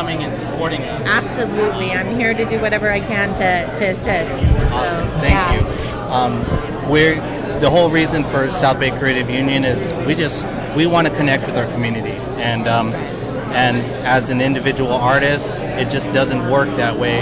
[0.00, 1.06] coming and supporting us.
[1.06, 4.42] Absolutely, I'm here to do whatever I can to, to assist.
[4.42, 5.06] Awesome.
[5.06, 5.58] So, Thank yeah.
[5.58, 6.10] you.
[6.10, 7.16] Um, we're
[7.60, 10.42] the whole reason for South Bay Creative Union is we just
[10.74, 12.94] we want to connect with our community and um,
[13.52, 13.76] and
[14.06, 17.20] as an individual artist, it just doesn't work that way.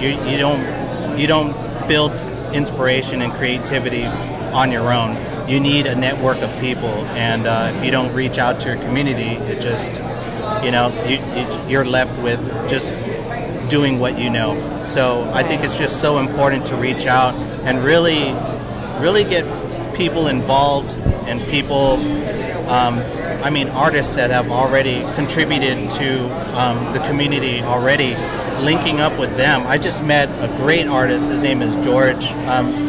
[0.00, 1.52] You you don't you don't
[1.88, 2.12] build
[2.54, 5.16] inspiration and creativity on your own.
[5.48, 8.78] You need a network of people, and uh, if you don't reach out to your
[8.84, 9.90] community, it just
[10.64, 12.92] you know you, you you're left with just
[13.68, 14.82] doing what you know.
[14.84, 17.34] So I think it's just so important to reach out
[17.64, 18.32] and really,
[19.00, 19.44] really get
[19.94, 20.92] people involved
[21.26, 21.94] and people,
[22.70, 22.98] um,
[23.42, 28.14] I mean, artists that have already contributed to um, the community already,
[28.62, 29.66] linking up with them.
[29.66, 31.28] I just met a great artist.
[31.28, 32.26] His name is George.
[32.46, 32.87] Um,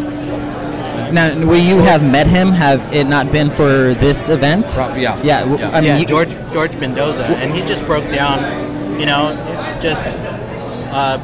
[1.11, 2.49] Now, will you have met him?
[2.51, 4.67] Have it not been for this event?
[4.67, 5.19] Prob- yeah.
[5.23, 5.41] Yeah.
[5.41, 5.69] w- Yeah.
[5.71, 8.39] I mean, yeah, you- George George Mendoza, and he just broke down,
[8.99, 9.33] you know,
[9.81, 10.05] just
[10.91, 11.17] uh,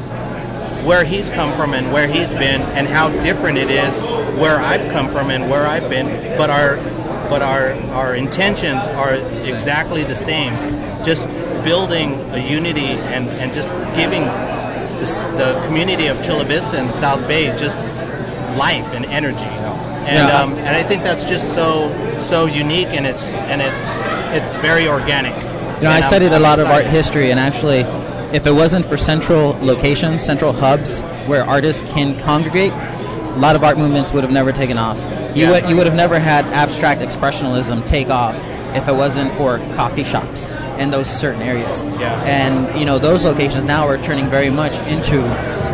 [0.84, 4.04] where he's come from and where he's been, and how different it is
[4.38, 6.06] where I've come from and where I've been.
[6.36, 6.76] But our
[7.30, 9.14] but our our intentions are
[9.44, 10.52] exactly the same.
[11.04, 11.28] Just
[11.64, 14.22] building a unity and and just giving
[15.00, 15.06] the,
[15.36, 17.76] the community of Chula Vista and South Bay just
[18.56, 19.50] life and energy.
[20.06, 20.40] And Yeah.
[20.40, 21.90] um, and I think that's just so
[22.20, 23.84] so unique and it's and it's
[24.32, 25.34] it's very organic.
[25.34, 27.84] You know, I And I'm- studied a I'm lot of art history, and actually,
[28.32, 32.72] if it wasn't for central locations, central hubs where artists can congregate,
[33.34, 34.96] a lot of art movements would have never taken off.
[35.34, 35.50] You Yeah.
[35.50, 38.34] would you would have never had abstract expressionism take off
[38.74, 41.82] if it wasn't for coffee shops in those certain areas.
[42.00, 42.12] Yeah.
[42.24, 45.22] And you know, those locations now are turning very much into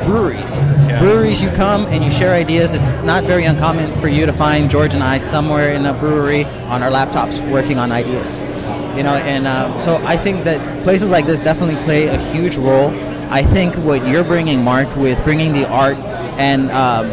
[0.04, 0.58] breweries.
[0.60, 1.00] Yeah.
[1.00, 2.74] Breweries, you come and you share ideas.
[2.74, 6.44] It's not very uncommon for you to find George and I somewhere in a brewery
[6.68, 8.40] on our laptops working on ideas
[8.96, 12.56] you know and uh, so i think that places like this definitely play a huge
[12.56, 12.90] role
[13.30, 15.96] i think what you're bringing mark with bringing the art
[16.38, 17.06] and um,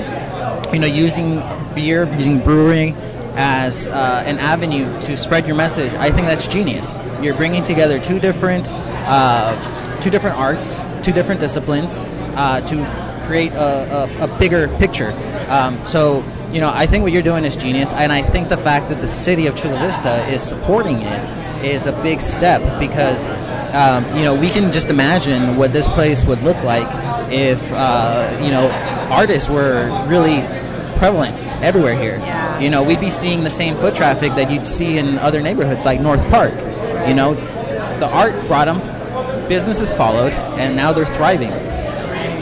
[0.74, 1.42] you know using
[1.74, 2.94] beer using brewing
[3.36, 8.00] as uh, an avenue to spread your message i think that's genius you're bringing together
[8.00, 8.68] two different
[9.08, 9.56] uh,
[10.02, 12.04] two different arts two different disciplines
[12.36, 15.12] uh, to create a, a, a bigger picture
[15.50, 18.58] um, so you know i think what you're doing is genius and i think the
[18.58, 23.28] fact that the city of chula vista is supporting it is a big step because
[23.74, 26.88] um, you know we can just imagine what this place would look like
[27.32, 28.70] if uh, you know
[29.12, 30.42] artists were really
[30.98, 32.18] prevalent everywhere here.
[32.18, 32.60] Yeah.
[32.60, 35.86] You know, we'd be seeing the same foot traffic that you'd see in other neighborhoods
[35.86, 36.54] like North Park.
[37.08, 37.34] You know,
[38.00, 38.80] the art brought them,
[39.48, 41.52] businesses followed, and now they're thriving.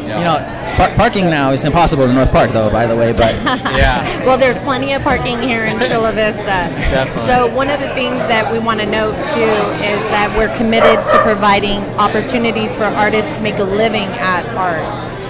[0.07, 0.39] You know,
[0.77, 2.69] par- parking now is impossible in North Park, though.
[2.69, 3.33] By the way, but
[3.75, 4.05] Yeah.
[4.27, 6.45] Well, there's plenty of parking here in Chula Vista.
[6.91, 7.23] Definitely.
[7.23, 11.05] So one of the things that we want to note too is that we're committed
[11.05, 14.83] to providing opportunities for artists to make a living at art.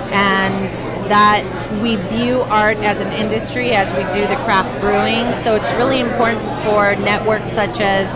[0.10, 0.72] And
[1.12, 1.44] that
[1.84, 5.34] we view art as an industry as we do the craft brewing.
[5.34, 8.08] So it's really important for networks such as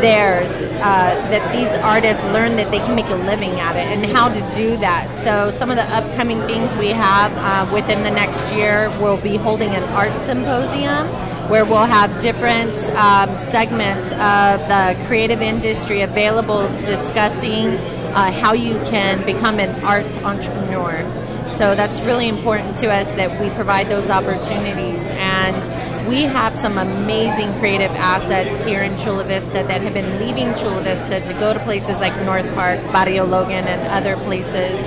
[0.00, 4.04] theirs uh, that these artists learn that they can make a living at it and
[4.16, 5.08] how to do that.
[5.10, 9.36] So some of the upcoming things we have uh, within the next year, we'll be
[9.36, 11.06] holding an art symposium
[11.50, 17.68] where we'll have different um, segments of the creative industry available discussing
[18.16, 21.04] uh, how you can become an arts entrepreneur.
[21.52, 25.10] So that's really important to us that we provide those opportunities.
[25.12, 25.64] And
[26.08, 30.80] we have some amazing creative assets here in Chula Vista that have been leaving Chula
[30.82, 34.78] Vista to go to places like North Park, Barrio Logan, and other places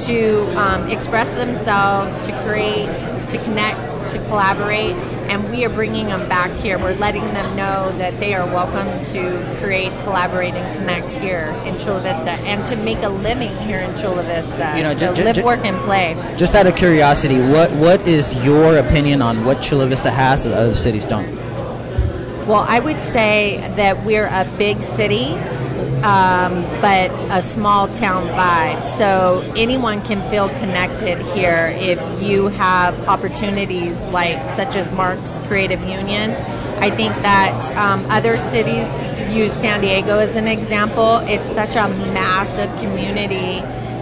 [0.00, 2.96] to um, express themselves, to create,
[3.28, 4.94] to connect, to collaborate,
[5.28, 6.78] and we are bringing them back here.
[6.78, 11.78] We're letting them know that they are welcome to create, collaborate, and connect here in
[11.78, 14.72] Chula Vista, and to make a living here in Chula Vista.
[14.76, 16.14] You know, so ju- live, ju- work, and play.
[16.36, 20.52] Just out of curiosity, what what is your opinion on what Chula Vista has that
[20.52, 21.28] other cities don't?
[22.46, 25.34] Well, I would say that we're a big city,
[26.02, 28.84] um, but a small town vibe.
[28.84, 35.80] So anyone can feel connected here if you have opportunities like such as Mark's Creative
[35.82, 36.32] Union.
[36.80, 38.88] I think that um, other cities
[39.34, 41.18] use San Diego as an example.
[41.24, 43.60] It's such a massive community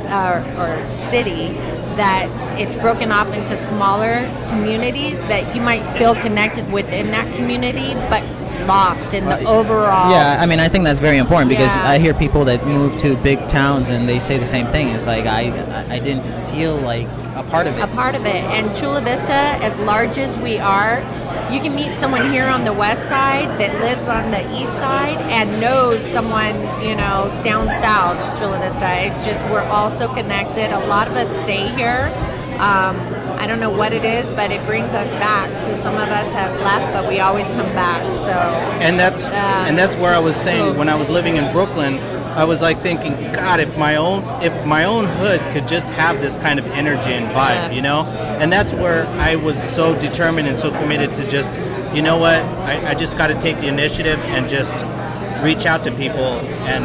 [0.09, 1.49] uh, or city
[1.97, 2.31] that
[2.61, 8.23] it's broken off into smaller communities that you might feel connected within that community, but
[8.67, 10.11] lost in the overall.
[10.11, 11.89] Yeah, I mean, I think that's very important because Yeah.
[11.91, 14.89] I hear people that move to big towns and they say the same thing.
[14.91, 15.53] It's like I
[15.91, 17.83] I- I didn't feel like a part of it.
[17.85, 18.43] a part of it.
[18.57, 21.03] And Chula Vista, as large as we are,
[21.51, 25.19] you can meet someone here on the west side that lives on the east side
[25.31, 28.89] and knows someone, you know, down south, Chula Vista.
[29.07, 30.73] It's just we're all so connected.
[30.73, 32.11] A lot of us stay here.
[32.59, 32.97] Um,
[33.39, 35.51] I don't know what it is, but it brings us back.
[35.59, 38.03] So some of us have left, but we always come back.
[38.15, 38.31] So
[38.81, 39.67] and that's Yeah.
[39.69, 41.99] and that's where I was saying when I was living in Brooklyn,
[42.35, 46.21] I was like thinking, God, if my own if my own hood could just have
[46.21, 47.71] this kind of energy and vibe, Yeah.
[47.73, 48.05] you know,
[48.41, 51.51] and that's where I was so determined and so committed to just,
[51.95, 54.75] you know what, I, I just got to take the initiative and just
[55.43, 56.41] reach out to people
[56.73, 56.85] and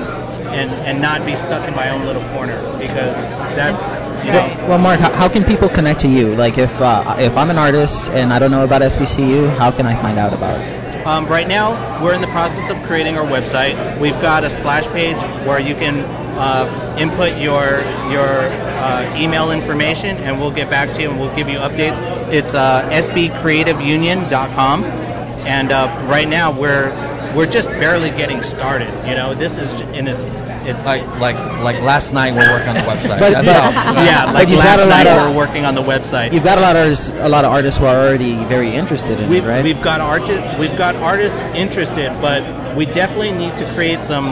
[0.53, 3.15] and and not be stuck in my own little corner because
[3.55, 4.10] that's.
[4.29, 4.55] Right.
[4.67, 6.35] Well, Mark, how, how can people connect to you?
[6.35, 9.85] Like, if uh, if I'm an artist and I don't know about SBCU, how can
[9.85, 10.81] I find out about it?
[11.05, 13.99] Um, right now, we're in the process of creating our website.
[13.99, 15.17] We've got a splash page
[15.47, 16.05] where you can
[16.37, 18.49] uh, input your your
[18.81, 21.97] uh, email information, and we'll get back to you and we'll give you updates.
[22.31, 26.91] It's uh, sbcreativeunion.com, and uh, right now we're
[27.35, 28.91] we're just barely getting started.
[29.07, 30.23] You know, this is in its
[30.65, 33.19] it's Like like like last night we're working on the website.
[33.19, 34.03] But- That's but- how.
[34.03, 36.33] yeah, like last night of- we're working on the website.
[36.33, 39.19] You've got a lot of artists, a lot of artists who are already very interested
[39.19, 39.63] in We've, it, right?
[39.63, 42.43] we've got artists we've got artists interested, but
[42.75, 44.27] we definitely need to create some.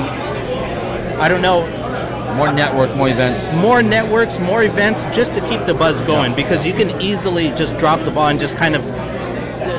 [1.19, 1.65] I don't know,
[2.38, 3.53] More networks, more events.
[3.57, 6.34] more networks, more events, just to keep the buzz going.
[6.36, 8.86] Because you can easily just drop the ball and just kind of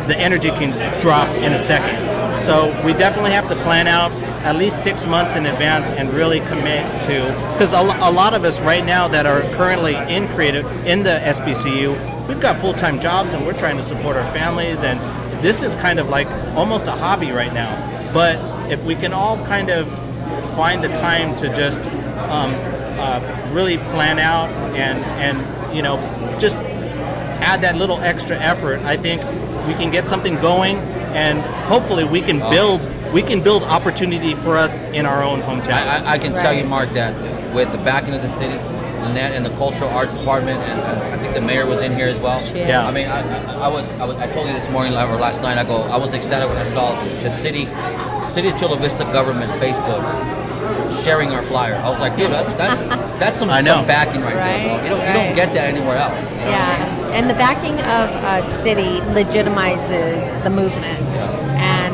[0.06, 0.70] the energy can
[1.00, 1.96] drop in a second.
[2.40, 4.10] So we definitely have to plan out
[4.42, 7.22] at least six months in advance and really commit to.
[7.52, 11.20] Because a, a lot of us right now that are currently in creative in the
[11.22, 14.98] SBCU, we've got full time jobs and we're trying to support our families and
[15.42, 16.26] this is kind of like
[16.56, 17.74] almost a hobby right now.
[18.12, 18.38] But
[18.70, 19.90] if we can all kind of
[20.54, 21.80] find the time to just
[22.30, 22.52] um,
[22.98, 25.96] uh, really plan out and and you know
[26.38, 26.56] just
[27.42, 29.22] add that little extra effort, I think
[29.66, 30.76] we can get something going,
[31.14, 32.82] and hopefully we can build
[33.12, 35.72] we can build opportunity for us in our own hometown.
[35.72, 37.14] I, I, I can tell you, Mark, that
[37.54, 38.54] with the backing of the city,
[39.02, 42.06] Lynette and the cultural arts department, and uh, I think the mayor was in here
[42.06, 42.40] as well.
[42.54, 42.86] Yeah.
[42.86, 45.42] I mean, I, I, I was, I was, I told you this morning or last
[45.42, 45.58] night.
[45.58, 47.66] I go, I was ecstatic when I saw the city,
[48.26, 50.02] city of Chula Vista government Facebook
[51.02, 51.74] sharing our flyer.
[51.74, 52.84] I was like, dude, that, that's
[53.18, 53.76] that's some, I know.
[53.76, 54.76] some backing right, there.
[54.76, 54.84] Bro.
[54.84, 56.22] You don't, you don't get that anywhere else.
[56.30, 57.10] you know what I mean?
[57.10, 61.00] Yeah, and the backing of a city legitimizes the movement.
[61.00, 61.39] And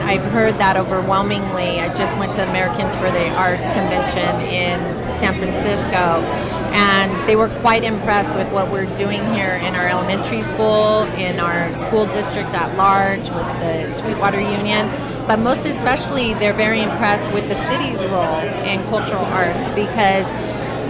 [0.06, 1.80] I've heard that overwhelmingly.
[1.80, 4.78] I just went to Americans for the Arts convention in
[5.12, 6.22] San Francisco,
[6.70, 11.40] and they were quite impressed with what we're doing here in our elementary school, in
[11.40, 14.88] our school districts at large, with the Sweetwater Union.
[15.26, 20.30] But most especially, they're very impressed with the city's role in cultural arts because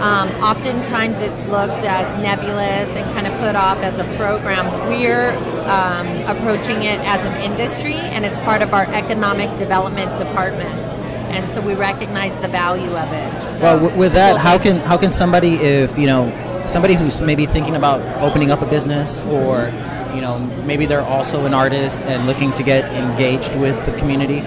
[0.01, 4.65] um, oftentimes it's looked as nebulous and kind of put off as a program.
[4.87, 5.31] We're
[5.67, 10.95] um, approaching it as an industry, and it's part of our economic development department.
[11.31, 13.51] And so we recognize the value of it.
[13.57, 16.31] So well, w- with that, how can how can somebody, if you know,
[16.67, 19.71] somebody who's maybe thinking about opening up a business, or
[20.13, 24.39] you know, maybe they're also an artist and looking to get engaged with the community,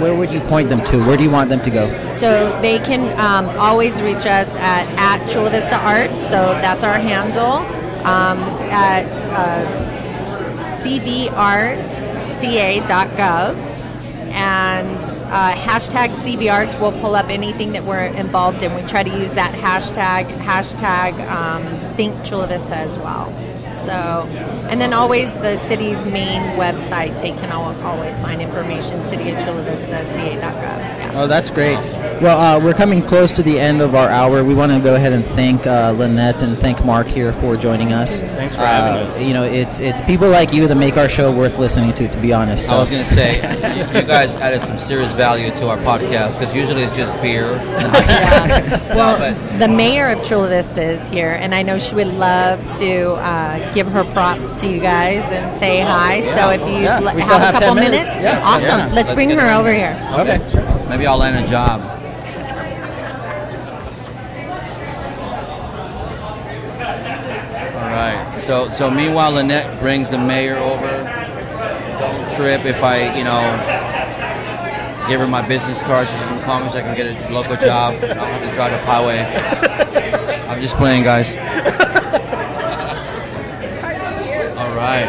[0.00, 0.98] where would you point them to?
[0.98, 2.08] Where do you want them to go?
[2.08, 6.22] So they can um, always reach us at, at Chula Vista Arts.
[6.22, 7.64] So that's our handle
[8.04, 8.38] um,
[8.70, 9.64] at uh,
[10.82, 13.56] cvartsca.gov.
[14.34, 18.74] And uh, hashtag CVArts will pull up anything that we're involved in.
[18.74, 21.62] We try to use that hashtag, hashtag um,
[21.96, 23.30] Think Chula Vista as well.
[23.74, 24.26] So,
[24.70, 29.38] and then always the city's main website, they can al- always find information, City of
[29.44, 30.04] Chula Vista.
[30.16, 31.10] Yeah.
[31.14, 31.78] Oh, that's great.
[32.22, 34.44] Well, uh, we're coming close to the end of our hour.
[34.44, 37.92] We want to go ahead and thank uh, Lynette and thank Mark here for joining
[37.92, 38.20] us.
[38.20, 39.20] Thanks for having Uh, us.
[39.20, 42.06] You know, it's it's people like you that make our show worth listening to.
[42.06, 42.76] To be honest, so.
[42.76, 43.36] I was going to say,
[43.76, 47.42] you, you guys added some serious value to our podcast because usually it's just beer.
[47.82, 48.78] Yeah.
[48.94, 52.60] Well, but the mayor of Chula Vista is here, and I know she would love
[52.78, 56.20] to uh, give her props to you guys and say hi.
[56.20, 58.14] So if you Yeah, l- have, have a couple minutes.
[58.14, 58.42] minutes, Yeah.
[58.44, 58.62] awesome.
[58.64, 58.76] Yeah.
[58.76, 59.58] Let's, Let's bring her her.
[59.58, 59.96] over here.
[60.20, 60.38] okay.
[60.88, 61.80] maybe I'll land a job.
[67.74, 68.31] All right.
[68.42, 70.88] So so meanwhile, Lynette brings the mayor over.
[72.00, 73.40] Don't trip if I you know
[75.06, 76.08] give her my business card.
[76.08, 76.74] She's from Commerce.
[76.74, 77.94] I can get a local job.
[78.02, 80.48] I don't have to drive to Poway.
[80.48, 81.28] I'm just playing, guys.
[84.58, 85.06] All right.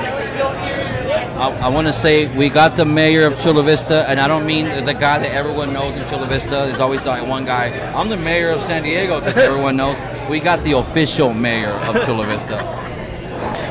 [1.36, 4.46] I, I want to say we got the mayor of Chula Vista, and I don't
[4.46, 6.50] mean the guy that everyone knows in Chula Vista.
[6.50, 7.72] There's always like one guy.
[7.96, 9.98] I'm the mayor of San Diego because everyone knows.
[10.30, 12.83] We got the official mayor of Chula Vista.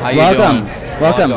[0.02, 0.66] How you Welcome.
[0.66, 1.00] doing?
[1.00, 1.32] Welcome.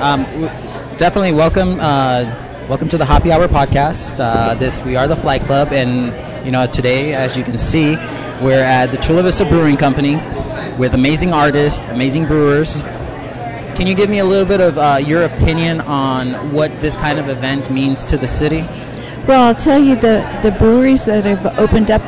[0.00, 1.78] Um, w- definitely welcome.
[1.80, 2.24] Uh,
[2.68, 4.16] welcome to the Happy Hour podcast.
[4.20, 6.14] Uh, this we are the Flight Club, and
[6.46, 7.96] you know today, as you can see,
[8.40, 10.14] we're at the Chula Vista Brewing Company
[10.78, 12.82] with amazing artists, amazing brewers.
[13.74, 17.18] Can you give me a little bit of uh, your opinion on what this kind
[17.18, 18.60] of event means to the city?
[19.26, 22.02] Well, I'll tell you the the breweries that have opened up,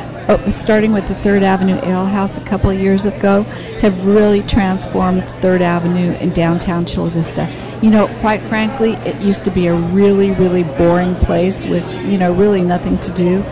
[0.51, 3.43] starting with the Third Avenue Ale House a couple of years ago,
[3.81, 7.49] have really transformed Third Avenue in downtown Chula Vista.
[7.81, 12.17] You know, quite frankly, it used to be a really, really boring place with you
[12.17, 13.43] know really nothing to do.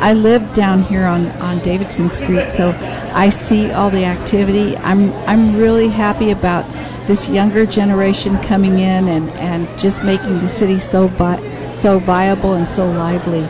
[0.00, 2.70] I live down here on, on Davidson Street, so
[3.14, 4.76] I see all the activity.
[4.78, 6.64] I'm I'm really happy about
[7.06, 12.54] this younger generation coming in and, and just making the city so vi- so viable
[12.54, 13.46] and so lively.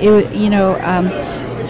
[0.00, 1.06] It, you know, um,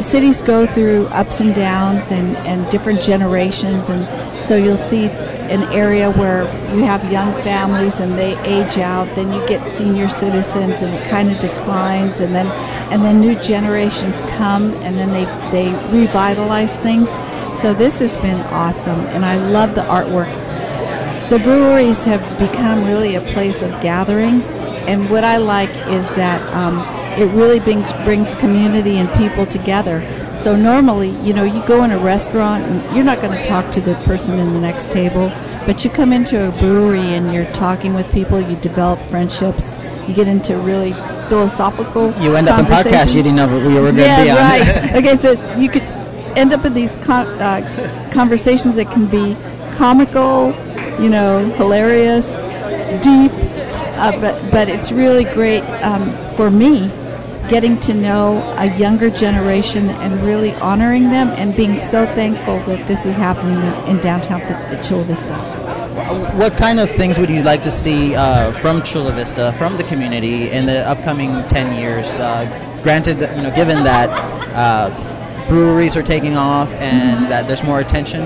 [0.03, 5.63] cities go through ups and downs and, and different generations, and so you'll see an
[5.73, 6.43] area where
[6.75, 11.09] you have young families and they age out, then you get senior citizens and it
[11.09, 12.47] kind of declines, and then
[12.93, 17.11] and then new generations come and then they they revitalize things.
[17.59, 20.33] So this has been awesome, and I love the artwork
[21.29, 24.43] the breweries have become really a place of gathering,
[24.87, 26.79] and what I like is that um,
[27.17, 30.03] it really brings, brings community and people together.
[30.35, 33.71] So normally, you know, you go in a restaurant and you're not going to talk
[33.73, 35.33] to the person in the next table,
[35.65, 40.15] but you come into a brewery and you're talking with people, you develop friendships, you
[40.15, 40.93] get into really
[41.29, 42.13] philosophical.
[42.23, 44.37] You end up in podcasts you didn't know we were going to yeah, be on.
[44.37, 44.95] right.
[44.97, 45.83] okay, so you could
[46.37, 49.37] end up in these con- uh, conversations that can be
[49.73, 50.55] comical,
[51.01, 52.31] you know, hilarious,
[53.03, 53.33] deep,
[53.99, 56.93] uh, but but it's really great um, for me
[57.49, 62.87] getting to know a younger generation and really honoring them and being so thankful that
[62.89, 63.57] this is happening
[63.89, 64.41] in downtown
[64.83, 65.35] Chula Vista.
[66.37, 69.85] What kind of things would you like to see uh, from Chula Vista, from the
[69.85, 72.19] community, in the upcoming 10 years?
[72.19, 72.45] Uh,
[72.83, 74.11] granted, that, you know, given that
[74.55, 78.23] uh, breweries are taking off and that there's more attention,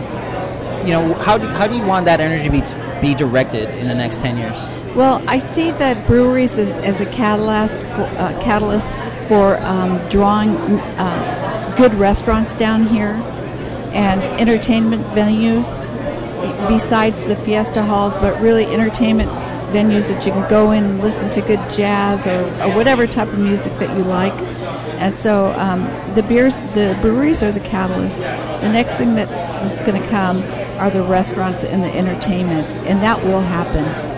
[0.87, 2.62] you know, how do, how do you want that energy be,
[3.01, 4.68] be directed in the next 10 years?
[4.95, 8.91] Well, I see that breweries as, as a catalyst for, uh, catalyst
[9.28, 13.22] for um, drawing uh, good restaurants down here
[13.93, 15.86] and entertainment venues
[16.68, 19.30] besides the fiesta halls, but really entertainment
[19.70, 23.28] venues that you can go in and listen to good jazz or, or whatever type
[23.28, 24.34] of music that you like.
[24.99, 25.84] And so um,
[26.16, 28.18] the beers, the breweries are the catalyst.
[28.18, 30.43] The next thing that, that's going to come
[30.80, 34.09] are the restaurants and the entertainment, and that will happen.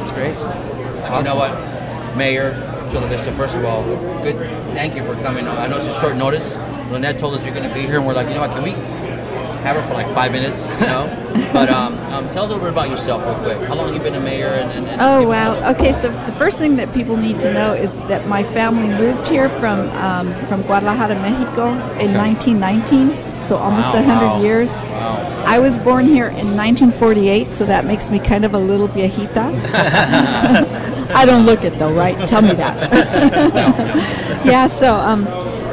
[0.00, 0.36] That's great.
[1.18, 1.52] You know what,
[2.16, 2.52] Mayor
[2.90, 3.32] Chula Vista?
[3.32, 3.84] First of all,
[4.22, 4.36] good.
[4.72, 5.46] Thank you for coming.
[5.46, 6.56] I know it's a short notice.
[6.90, 8.50] Lynette told us you're going to be here, and we're like, you know what?
[8.50, 8.70] Can we
[9.62, 10.68] have her for like five minutes?
[10.80, 11.50] You know.
[11.52, 13.68] but um, um, tell us a little bit about yourself, real quick.
[13.68, 14.48] How long have you been a mayor?
[14.48, 15.70] And, and, and Oh give us a- wow.
[15.72, 19.26] Okay, so the first thing that people need to know is that my family moved
[19.28, 21.70] here from um, from Guadalajara, Mexico,
[22.00, 23.10] in 1919.
[23.46, 24.42] So almost Wow, hundred wow.
[24.42, 24.72] years.
[24.80, 25.29] Wow.
[25.50, 29.52] I was born here in 1948, so that makes me kind of a little viejita.
[31.12, 32.16] I don't look it though, right?
[32.28, 32.76] Tell me that.
[34.46, 34.68] yeah.
[34.68, 35.24] So um,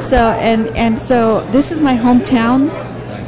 [0.02, 2.70] so and and so this is my hometown.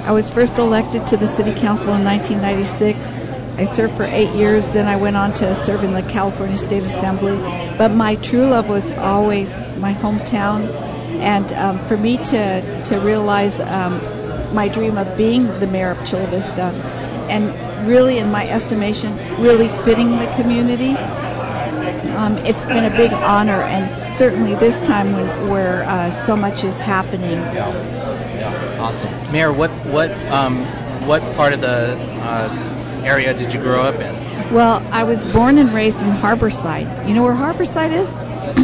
[0.04, 3.30] I was first elected to the city council in 1996.
[3.56, 4.70] I served for eight years.
[4.70, 7.38] Then I went on to serve in the California State Assembly.
[7.78, 10.68] But my true love was always my hometown,
[11.20, 14.00] and um, for me to to realize um,
[14.52, 16.72] my dream of being the mayor of Chula Vista,
[17.28, 17.52] and
[17.86, 20.96] really, in my estimation, really fitting the community.
[22.16, 26.64] um, it's been a big honor, and certainly this time when, where uh, so much
[26.64, 27.30] is happening.
[27.30, 27.68] Yeah.
[28.36, 28.80] Yeah.
[28.80, 29.10] Awesome.
[29.32, 30.64] Mayor, what what um,
[31.06, 34.14] what part of the uh, area did you grow up in?
[34.54, 36.88] Well, I was born and raised in Harborside.
[37.06, 38.16] You know where Harborside is?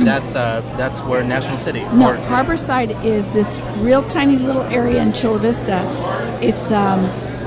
[0.04, 1.80] That's uh, that's where National City.
[1.92, 5.82] No, or- Harborside is this real tiny little area in Chula Vista.
[6.40, 7.00] It's um,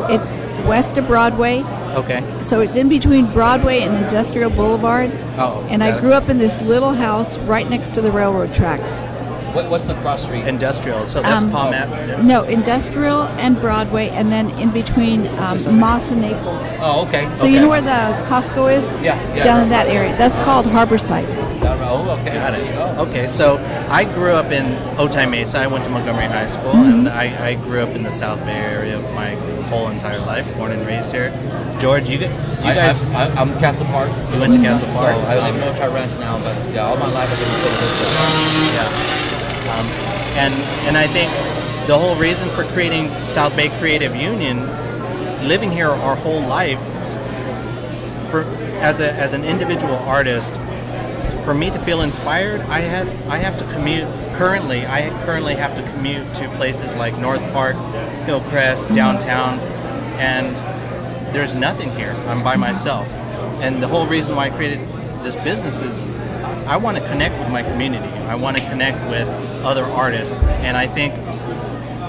[0.09, 1.63] it's west of Broadway,
[1.95, 2.23] okay.
[2.41, 5.11] so it's in between Broadway and Industrial Boulevard.
[5.37, 6.01] Oh, And I it.
[6.01, 8.91] grew up in this little house right next to the railroad tracks.
[9.53, 10.45] What, what's the cross street?
[10.45, 11.05] Industrial.
[11.07, 12.21] So that's Um, Palm Ave.
[12.23, 16.61] No, Industrial and Broadway, and then in between um, Moss and Naples.
[16.79, 17.25] oh, okay.
[17.33, 17.53] So okay.
[17.53, 18.85] you know where the Costco is?
[19.03, 19.43] Yeah, yeah.
[19.43, 20.15] Down in that area.
[20.17, 21.25] That's called Harborside.
[21.89, 22.17] Is that right?
[22.17, 22.33] Oh, okay.
[22.33, 22.73] Got it.
[22.73, 23.03] go.
[23.09, 23.57] Okay, so
[23.89, 24.65] I grew up in
[24.97, 25.59] Otay Mesa.
[25.59, 27.07] I went to Montgomery High School, Mm-hmm.
[27.07, 29.31] and I, I grew up in the South Bay area my
[29.69, 30.45] whole entire life.
[30.57, 31.31] Born and raised here.
[31.79, 32.25] George, you, you
[32.63, 34.09] I, guys, I, I'm Castle Park.
[34.33, 35.15] you went to Castle So Park.
[35.15, 38.03] I live in Otay Ranch now, but yeah, all my life I've been in Vista.
[38.75, 38.89] Yeah.
[39.71, 39.85] Um,
[40.37, 40.53] and
[40.87, 41.31] and I think
[41.87, 44.61] the whole reason for creating South Bay Creative Union,
[45.47, 46.81] living here our whole life,
[48.29, 48.41] for
[48.81, 50.53] as a as an individual artist,
[51.43, 54.07] for me to feel inspired, I have I have to commute.
[54.33, 57.75] Currently, I currently have to commute to places like North Park,
[58.25, 59.59] Hillcrest, downtown,
[60.19, 60.55] and
[61.33, 62.13] there's nothing here.
[62.27, 63.11] I'm by myself,
[63.61, 64.79] and the whole reason why I created
[65.21, 66.07] this business is
[66.67, 68.09] I want to connect with my community.
[68.27, 69.27] I want to connect with
[69.63, 71.13] other artists, and I think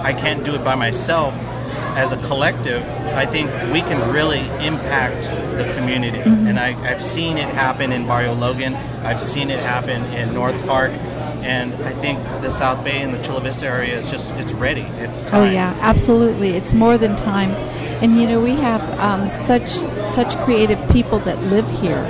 [0.05, 1.35] I can't do it by myself.
[1.97, 2.83] As a collective,
[3.15, 5.25] I think we can really impact
[5.59, 8.75] the community, and I, I've seen it happen in Barrio Logan.
[9.05, 10.93] I've seen it happen in North Park,
[11.43, 14.83] and I think the South Bay and the Chula Vista area is just it's ready.
[14.99, 15.41] It's time.
[15.49, 16.51] Oh yeah, absolutely.
[16.51, 17.51] It's more than time,
[18.03, 19.69] and you know we have um, such
[20.07, 22.05] such creative people that live here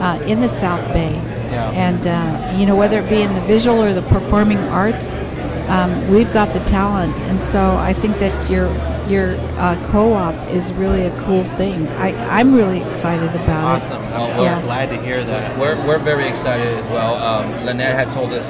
[0.00, 1.14] uh, in the South Bay,
[1.50, 1.70] Yeah.
[1.70, 5.20] and uh, you know whether it be in the visual or the performing arts,
[5.68, 8.68] um, we've got the talent, and so I think that your
[9.08, 11.86] your uh, co-op is really a cool thing.
[11.98, 14.02] I I'm really excited about Awesome.
[14.02, 14.10] it.
[14.10, 14.62] Well, we're Yeah.
[14.62, 15.58] glad to hear that.
[15.58, 17.14] We're, we're very excited as well.
[17.16, 18.48] Um, Lynette had told us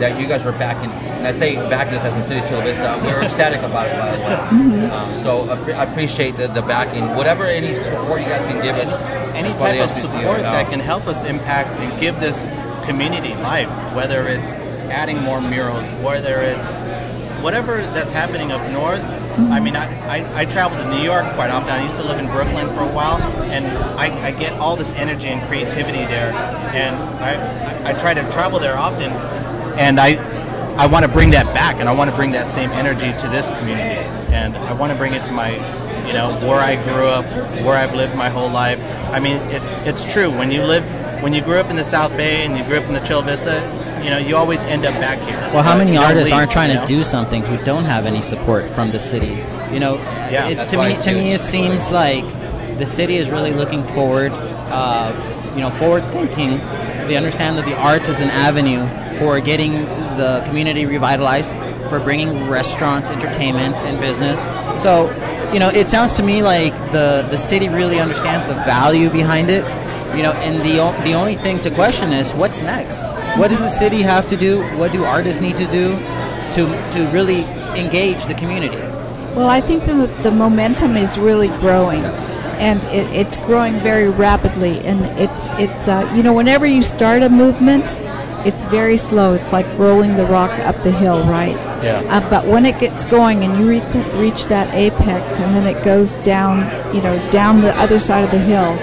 [0.00, 2.62] that you guys were backing, and I say backing us as a city of Chula
[2.64, 3.00] Vista.
[3.04, 4.36] We're ecstatic about it, by the way.
[4.36, 4.92] Mm-hmm.
[4.92, 7.04] Um, so I appreciate the, the backing.
[7.14, 8.92] Whatever any support you guys can give us.
[9.34, 12.46] any type of support that can help us impact and give this
[12.86, 14.52] community life, whether it's
[14.90, 16.72] adding more murals, whether it's
[17.42, 19.02] whatever that's happening up north.
[19.50, 21.70] I mean, I, I, I travel to New York quite often.
[21.70, 23.20] I used to live in Brooklyn for a while,
[23.50, 23.66] and
[23.98, 26.32] I, I get all this energy and creativity there.
[26.72, 29.10] And I, I, try to travel there often,
[29.78, 30.16] and I,
[30.76, 33.28] I want to bring that back, and I want to bring that same energy to
[33.28, 34.00] this community.
[34.32, 35.50] And I want to bring it to my,
[36.06, 37.24] you know, where I grew up,
[37.64, 38.80] where I've lived my whole life.
[39.12, 40.30] I mean, it, it's true.
[40.30, 40.84] When you live,
[41.22, 43.22] when you grew up in the South Bay and you grew up in the Chula
[43.22, 43.60] Vista,
[44.04, 45.38] you know, you always end up back here.
[45.52, 48.22] Well, how many artists leave, aren't trying you to do something who don't have any
[48.22, 49.42] support from the city?
[49.72, 49.94] You know,
[50.30, 52.24] Yeah, it, to me, to me, it seems like
[52.78, 54.32] the city is really looking forward.
[54.32, 55.12] Uh,
[55.54, 56.58] you know, forward thinking.
[57.08, 58.86] They understand that the arts is an avenue
[59.18, 59.72] for getting
[60.16, 61.54] the community revitalized,
[61.88, 64.44] for bringing restaurants, entertainment, and business.
[64.82, 65.10] So,
[65.52, 69.50] you know, it sounds to me like the the city really understands the value behind
[69.50, 69.64] it.
[70.16, 73.02] You know, and the the only thing to question is what's next.
[73.36, 74.62] What does the city have to do?
[74.78, 75.96] What do artists need to do
[76.54, 77.42] to to really
[77.76, 78.78] engage the community?
[79.34, 82.04] Well, I think the, the momentum is really growing,
[82.60, 84.78] and it, it's growing very rapidly.
[84.84, 87.96] And it's it's uh, you know whenever you start a movement,
[88.46, 89.34] it's very slow.
[89.34, 91.56] It's like rolling the rock up the hill, right?
[91.82, 92.02] Yeah.
[92.08, 95.82] Uh, but when it gets going and you reach, reach that apex, and then it
[95.84, 96.58] goes down,
[96.94, 98.76] you know, down the other side of the hill,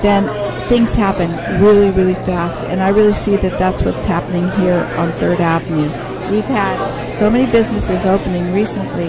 [0.00, 0.24] then
[0.68, 1.30] things happen
[1.62, 2.62] really, really fast.
[2.64, 5.90] And I really see that that's what's happening here on Third Avenue.
[6.30, 9.08] We've had so many businesses opening recently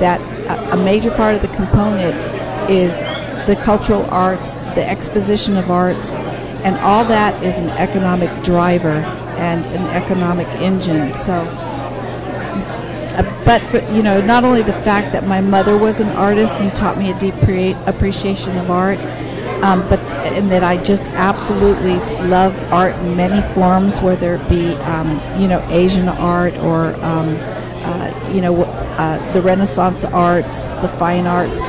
[0.00, 2.14] that a, a major part of the component
[2.70, 2.96] is
[3.46, 6.14] the cultural arts, the exposition of arts,
[6.64, 9.02] and all that is an economic driver
[9.38, 11.14] and an economic engine.
[11.14, 11.32] So
[13.18, 16.54] uh, but for, you know, not only the fact that my mother was an artist
[16.58, 18.98] and taught me a deep pre- appreciation of art,
[19.64, 19.98] um, but
[20.38, 21.96] and that I just absolutely
[22.28, 27.36] love art in many forms, whether it be um, you know Asian art or um,
[27.82, 31.60] uh, you know uh, the Renaissance arts, the fine arts,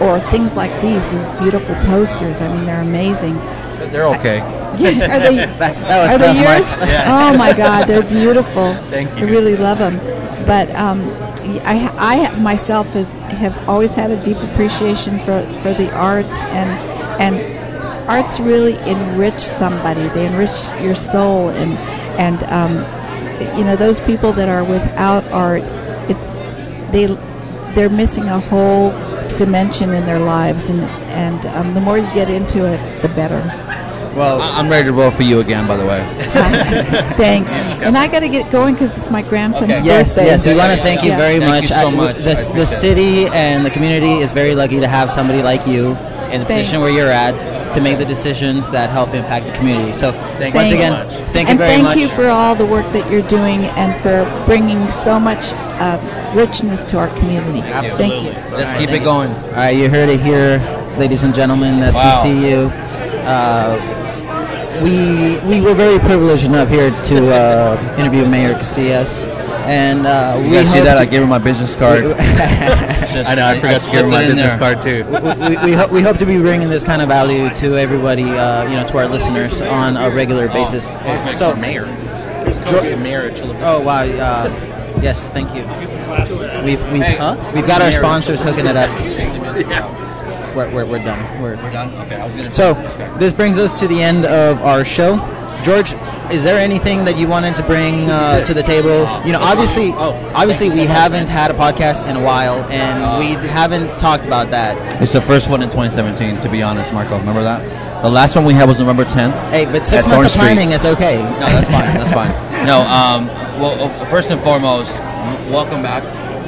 [0.00, 2.40] or things like these, these beautiful posters.
[2.40, 3.34] I mean, they're amazing.
[3.90, 4.40] They're okay.
[4.72, 5.36] Yeah, are they?
[5.58, 6.78] That, Are they yours?
[6.78, 7.04] Mark's.
[7.06, 8.72] Oh my God, they're beautiful.
[8.88, 9.26] Thank you.
[9.26, 9.98] I really love them.
[10.46, 11.02] But um,
[11.66, 16.70] I, I myself have, have always had a deep appreciation for, for the arts and
[17.20, 17.51] and
[18.08, 20.08] arts really enrich somebody.
[20.08, 20.50] They enrich
[20.80, 21.72] your soul, and
[22.18, 22.76] and um,
[23.58, 25.62] you know those people that are without art,
[26.08, 26.32] it's
[26.92, 27.06] they
[27.74, 28.90] they're missing a whole
[29.36, 30.80] dimension in their lives, and
[31.10, 33.40] and um, the more you get into it, the better.
[34.16, 36.04] Well, I- I'm ready to vote for you again, by the way.
[37.16, 37.50] Thanks.
[37.80, 39.84] And I got to get going because it's my grandson's Okay.
[39.84, 40.26] Yes, birthday.
[40.30, 41.16] yes, we want to thank you Yeah.
[41.18, 41.62] very Thank much.
[41.62, 42.16] you so much.
[42.16, 45.66] The, I the appreciate city and the community is very lucky to have somebody like
[45.66, 45.96] you
[46.30, 47.34] in the position where you're at
[47.72, 49.92] to make the decisions that help impact the community.
[49.92, 51.14] So, Thank once so again, much.
[51.32, 51.98] thank you and very thank much.
[51.98, 55.98] you for all the work that you're doing and for bringing so much uh,
[56.34, 57.60] richness to our community.
[57.62, 58.30] Thank you.
[58.56, 59.30] Let's keep it going.
[59.30, 60.58] All right, you heard it here,
[60.98, 62.70] ladies and gentlemen, SBCU.
[63.24, 63.98] Uh,
[64.82, 69.24] we we were very privileged enough here to uh, interview Mayor Casillas,
[69.66, 70.98] and uh, You we guys see that?
[70.98, 72.04] I gave her my business card.
[73.26, 73.46] I know.
[73.46, 74.58] I forgot to give her my business there.
[74.58, 75.04] card too.
[75.64, 78.64] we, we, ho- we hope to be bringing this kind of value to everybody, uh,
[78.68, 80.86] you know, to our listeners on a regular basis.
[81.38, 81.86] so mayor.
[82.66, 84.02] George- mayor of Chula Oh wow!
[84.02, 84.48] Uh,
[85.02, 85.62] yes, thank you.
[86.64, 87.52] We've we've Hey, huh?
[87.54, 87.98] we've got our Mayor.
[87.98, 88.90] sponsors hooking it up.
[90.54, 91.40] We're, we're, we're done.
[91.40, 91.88] We're, We're done?
[92.04, 92.52] Okay, I was gonna.
[92.52, 92.74] so
[93.18, 95.16] this brings us to the end of our show.
[95.64, 95.92] George,
[96.32, 99.04] is there anything that you wanted to bring uh, to the table?
[99.26, 103.88] You know, obviously, obviously we haven't had a podcast in a while, and we haven't
[104.00, 105.02] talked about that.
[105.02, 107.18] It's the first one in 2017, to be honest, Marco.
[107.18, 107.60] Remember that?
[108.02, 109.50] The last one we had was November 10th.
[109.50, 111.18] Hey, but six months Thorn of planning is okay.
[111.18, 111.94] No, that's fine.
[111.94, 112.66] That's fine.
[112.66, 113.28] No, um,
[113.60, 114.90] well, uh, first and foremost,
[115.52, 116.02] welcome back.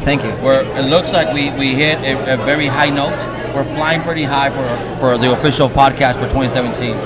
[0.04, 0.30] Thank you.
[0.42, 3.14] We're, it looks like we, we hit a, a very high note.
[3.54, 6.96] We're flying pretty high for, for the official podcast for 2017.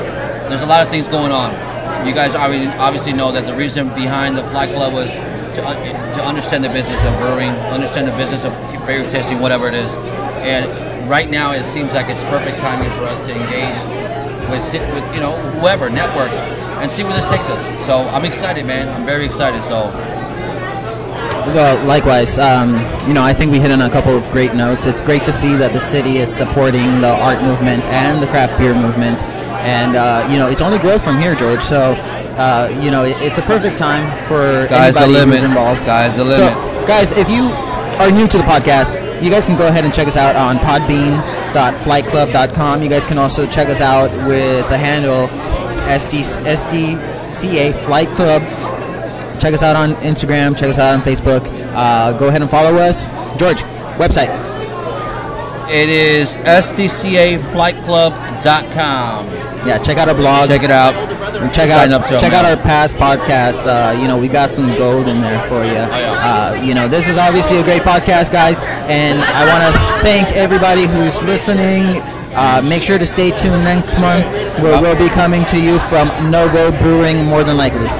[0.48, 1.67] There's a lot of things going on.
[2.06, 6.24] You guys obviously, know that the reason behind the Fly Club was to, un- to
[6.24, 8.52] understand the business of brewing, understand the business of
[8.86, 9.92] beer tasting, whatever it is.
[10.46, 13.80] And right now, it seems like it's perfect timing for us to engage
[14.48, 16.30] with, with you know whoever network
[16.80, 17.86] and see where this takes us.
[17.86, 18.88] So I'm excited, man.
[18.88, 19.62] I'm very excited.
[19.62, 19.90] So
[21.54, 22.74] Well, likewise, um,
[23.06, 24.86] you know, I think we hit on a couple of great notes.
[24.86, 28.58] It's great to see that the city is supporting the art movement and the craft
[28.58, 29.18] beer movement,
[29.64, 31.60] and uh, you know, it's only growth from here, George.
[31.62, 31.94] So,
[32.38, 35.34] uh, you know, it, it's a perfect time for Sky's the anybody limit.
[35.40, 35.80] who's involved.
[35.80, 36.48] Sky's the limit.
[36.48, 37.50] So, guys, if you
[37.98, 40.56] are new to the podcast, you guys can go ahead and check us out on
[40.58, 42.82] Podbean.flightclub.com.
[42.82, 45.26] You guys can also check us out with the handle
[45.88, 48.42] SD, SDCA Flight Club.
[49.40, 50.56] Check us out on Instagram.
[50.56, 51.42] Check us out on Facebook.
[51.74, 53.06] Uh, go ahead and follow us.
[53.38, 53.58] George,
[53.98, 54.30] website.
[55.70, 59.26] It is sdcaflightclub.com.
[59.66, 60.48] Yeah, check out our blog.
[60.48, 60.94] Check it out.
[60.94, 63.66] And check Sign out up to check out our past podcasts.
[63.66, 65.76] Uh, you know, we got some gold in there for you.
[65.76, 70.28] Uh, you know, this is obviously a great podcast, guys, and I want to thank
[70.36, 72.00] everybody who's listening.
[72.34, 74.24] Uh, make sure to stay tuned next month,
[74.62, 77.84] where we'll be coming to you from Novo Brewing, more than likely.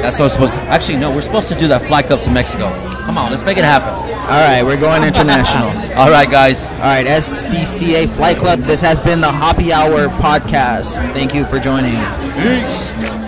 [0.00, 0.52] That's what it's supposed.
[0.70, 2.70] Actually, no, we're supposed to do that fly cup to Mexico.
[3.06, 3.90] Come on, let's make it happen.
[3.90, 5.68] All right, we're going international.
[5.96, 6.66] All right, guys.
[6.72, 8.58] All right, SDCA Flight Club.
[8.60, 10.96] This has been the Hoppy Hour podcast.
[11.12, 11.94] Thank you for joining.
[12.34, 13.25] Peace.